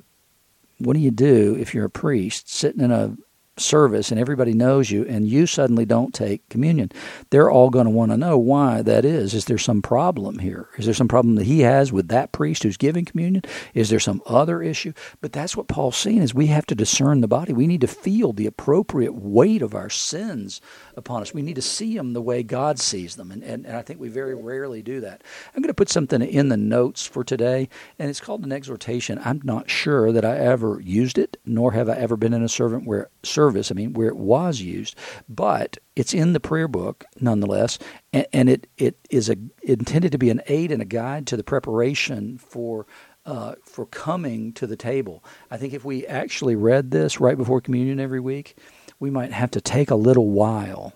what 0.79 0.95
do 0.95 1.01
you 1.01 1.11
do 1.11 1.57
if 1.59 1.75
you're 1.75 1.87
a 1.87 1.91
priest 1.91 2.49
sitting 2.49 2.83
in 2.83 2.91
a 2.91 3.17
service 3.63 4.11
and 4.11 4.21
everybody 4.21 4.53
knows 4.53 4.91
you 4.91 5.05
and 5.07 5.29
you 5.29 5.47
suddenly 5.47 5.85
don't 5.85 6.15
take 6.15 6.49
communion. 6.49 6.91
They're 7.31 7.51
all 7.51 7.71
going 7.71 7.87
to 7.87 7.91
want 7.91 8.11
to 8.13 8.17
know 8.17 8.39
why 8.39 8.83
that 8.83 9.05
is. 9.05 9.35
Is 9.35 9.47
there 9.47 9.59
some 9.59 9.83
problem 9.83 10.39
here? 10.39 10.69
Is 10.79 10.85
there 10.85 10.95
some 10.95 11.09
problem 11.09 11.37
that 11.37 11.47
he 11.47 11.61
has 11.61 11.93
with 11.93 12.09
that 12.09 12.33
priest 12.33 12.63
who's 12.63 12.77
giving 12.77 13.05
communion? 13.05 13.43
Is 13.75 13.91
there 13.91 14.01
some 14.01 14.23
other 14.27 14.63
issue? 14.63 14.93
But 15.21 15.33
that's 15.33 15.57
what 15.57 15.69
paul's 15.69 15.97
saying 15.97 16.19
is 16.19 16.35
we 16.35 16.49
have 16.49 16.67
to 16.67 16.75
discern 16.75 17.21
the 17.21 17.29
body. 17.29 17.53
We 17.53 17.67
need 17.67 17.81
to 17.83 17.87
feel 17.87 18.33
the 18.33 18.47
appropriate 18.47 19.15
weight 19.15 19.63
of 19.63 19.75
our 19.75 19.91
sins 19.91 20.61
upon 20.97 21.23
us. 21.23 21.35
We 21.35 21.43
need 21.43 21.57
to 21.57 21.63
see 21.63 21.97
them 21.97 22.13
the 22.13 22.23
way 22.23 22.43
god 22.43 22.79
sees 22.79 23.17
them 23.17 23.31
and, 23.31 23.43
and, 23.43 23.67
and 23.67 23.77
i 23.77 23.83
think 23.83 24.01
we 24.01 24.09
very 24.09 24.35
rarely 24.35 24.83
do 24.83 25.01
that. 25.01 25.23
I'm 25.55 25.63
going 25.63 25.69
to 25.69 25.75
put 25.75 25.89
something 25.89 26.23
in 26.23 26.49
the 26.49 26.57
notes 26.57 27.07
for 27.07 27.25
today 27.25 27.69
and 27.99 28.11
it's 28.11 28.21
called 28.21 28.45
an 28.45 28.53
exhortation. 28.53 29.21
I'm 29.25 29.41
not 29.45 29.71
sure 29.71 30.13
that 30.13 30.25
i 30.25 30.37
ever 30.37 30.81
used 30.81 31.19
it 31.19 31.37
nor 31.45 31.73
have 31.73 31.89
i 31.89 31.95
ever 31.95 32.17
been 32.17 32.35
in 32.35 32.43
a 32.43 32.49
servant 32.49 32.87
where 32.87 33.09
service, 33.53 33.71
I 33.71 33.75
mean, 33.75 33.93
where 33.93 34.09
it 34.09 34.17
was 34.17 34.61
used, 34.61 34.97
but 35.29 35.79
it's 35.95 36.15
in 36.15 36.33
the 36.33 36.41
prayer 36.41 36.69
book 36.69 37.05
nonetheless, 37.21 37.79
and, 38.13 38.27
and 38.33 38.49
it, 38.49 38.67
it 38.79 38.97
is 39.11 39.29
a, 39.29 39.37
intended 39.63 40.13
to 40.13 40.19
be 40.19 40.31
an 40.31 40.41
aid 40.49 40.73
and 40.73 40.81
a 40.81 40.87
guide 40.87 41.27
to 41.29 41.37
the 41.37 41.45
preparation 41.45 42.39
for 42.39 42.87
uh, 43.25 43.55
for 43.65 43.87
coming 43.87 44.53
to 44.53 44.67
the 44.67 44.77
table. 44.77 45.23
I 45.49 45.57
think 45.57 45.73
if 45.73 45.85
we 45.85 46.05
actually 46.09 46.57
read 46.57 46.91
this 46.91 47.21
right 47.21 47.39
before 47.39 47.61
communion 47.61 48.01
every 48.01 48.19
week, 48.19 48.57
we 48.99 49.11
might 49.11 49.31
have 49.31 49.53
to 49.53 49.61
take 49.61 49.93
a 49.93 49.95
little 49.95 50.31
while 50.31 50.93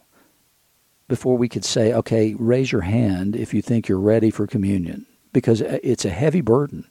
before 1.07 1.39
we 1.39 1.49
could 1.49 1.65
say, 1.65 1.93
okay, 1.93 2.35
raise 2.37 2.73
your 2.73 2.81
hand 2.81 3.37
if 3.37 3.55
you 3.55 3.63
think 3.63 3.87
you're 3.87 4.01
ready 4.01 4.31
for 4.31 4.45
communion, 4.49 5.07
because 5.33 5.61
it's 5.61 6.05
a 6.05 6.11
heavy 6.11 6.41
burden. 6.41 6.85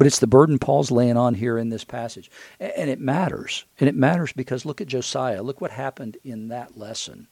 But 0.00 0.06
it's 0.06 0.18
the 0.18 0.26
burden 0.26 0.58
Paul's 0.58 0.90
laying 0.90 1.18
on 1.18 1.34
here 1.34 1.58
in 1.58 1.68
this 1.68 1.84
passage. 1.84 2.30
And 2.58 2.88
it 2.88 3.00
matters. 3.00 3.66
And 3.78 3.86
it 3.86 3.94
matters 3.94 4.32
because 4.32 4.64
look 4.64 4.80
at 4.80 4.86
Josiah. 4.86 5.42
Look 5.42 5.60
what 5.60 5.72
happened 5.72 6.16
in 6.24 6.48
that 6.48 6.78
lesson. 6.78 7.28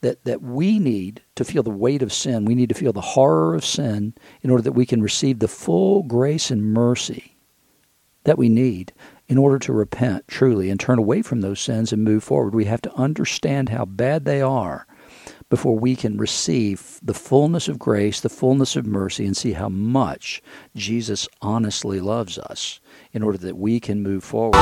That, 0.00 0.24
that 0.24 0.40
we 0.40 0.78
need 0.78 1.22
to 1.34 1.44
feel 1.44 1.64
the 1.64 1.70
weight 1.70 2.00
of 2.00 2.12
sin. 2.12 2.44
We 2.44 2.54
need 2.54 2.68
to 2.68 2.76
feel 2.76 2.92
the 2.92 3.00
horror 3.00 3.56
of 3.56 3.64
sin 3.64 4.14
in 4.40 4.50
order 4.50 4.62
that 4.62 4.74
we 4.74 4.86
can 4.86 5.02
receive 5.02 5.40
the 5.40 5.48
full 5.48 6.04
grace 6.04 6.48
and 6.52 6.62
mercy 6.62 7.36
that 8.22 8.38
we 8.38 8.48
need 8.48 8.92
in 9.26 9.36
order 9.36 9.58
to 9.58 9.72
repent 9.72 10.28
truly 10.28 10.70
and 10.70 10.78
turn 10.78 11.00
away 11.00 11.22
from 11.22 11.40
those 11.40 11.58
sins 11.58 11.92
and 11.92 12.04
move 12.04 12.22
forward. 12.22 12.54
We 12.54 12.66
have 12.66 12.82
to 12.82 12.94
understand 12.94 13.70
how 13.70 13.84
bad 13.84 14.26
they 14.26 14.40
are 14.40 14.86
before 15.48 15.78
we 15.78 15.96
can 15.96 16.18
receive 16.18 17.00
the 17.02 17.14
fullness 17.14 17.68
of 17.68 17.78
grace, 17.78 18.20
the 18.20 18.28
fullness 18.28 18.76
of 18.76 18.86
mercy, 18.86 19.24
and 19.26 19.36
see 19.36 19.52
how 19.52 19.68
much 19.68 20.42
Jesus 20.76 21.26
honestly 21.40 22.00
loves 22.00 22.38
us 22.38 22.80
in 23.12 23.22
order 23.22 23.38
that 23.38 23.56
we 23.56 23.80
can 23.80 24.02
move 24.02 24.22
forward. 24.22 24.60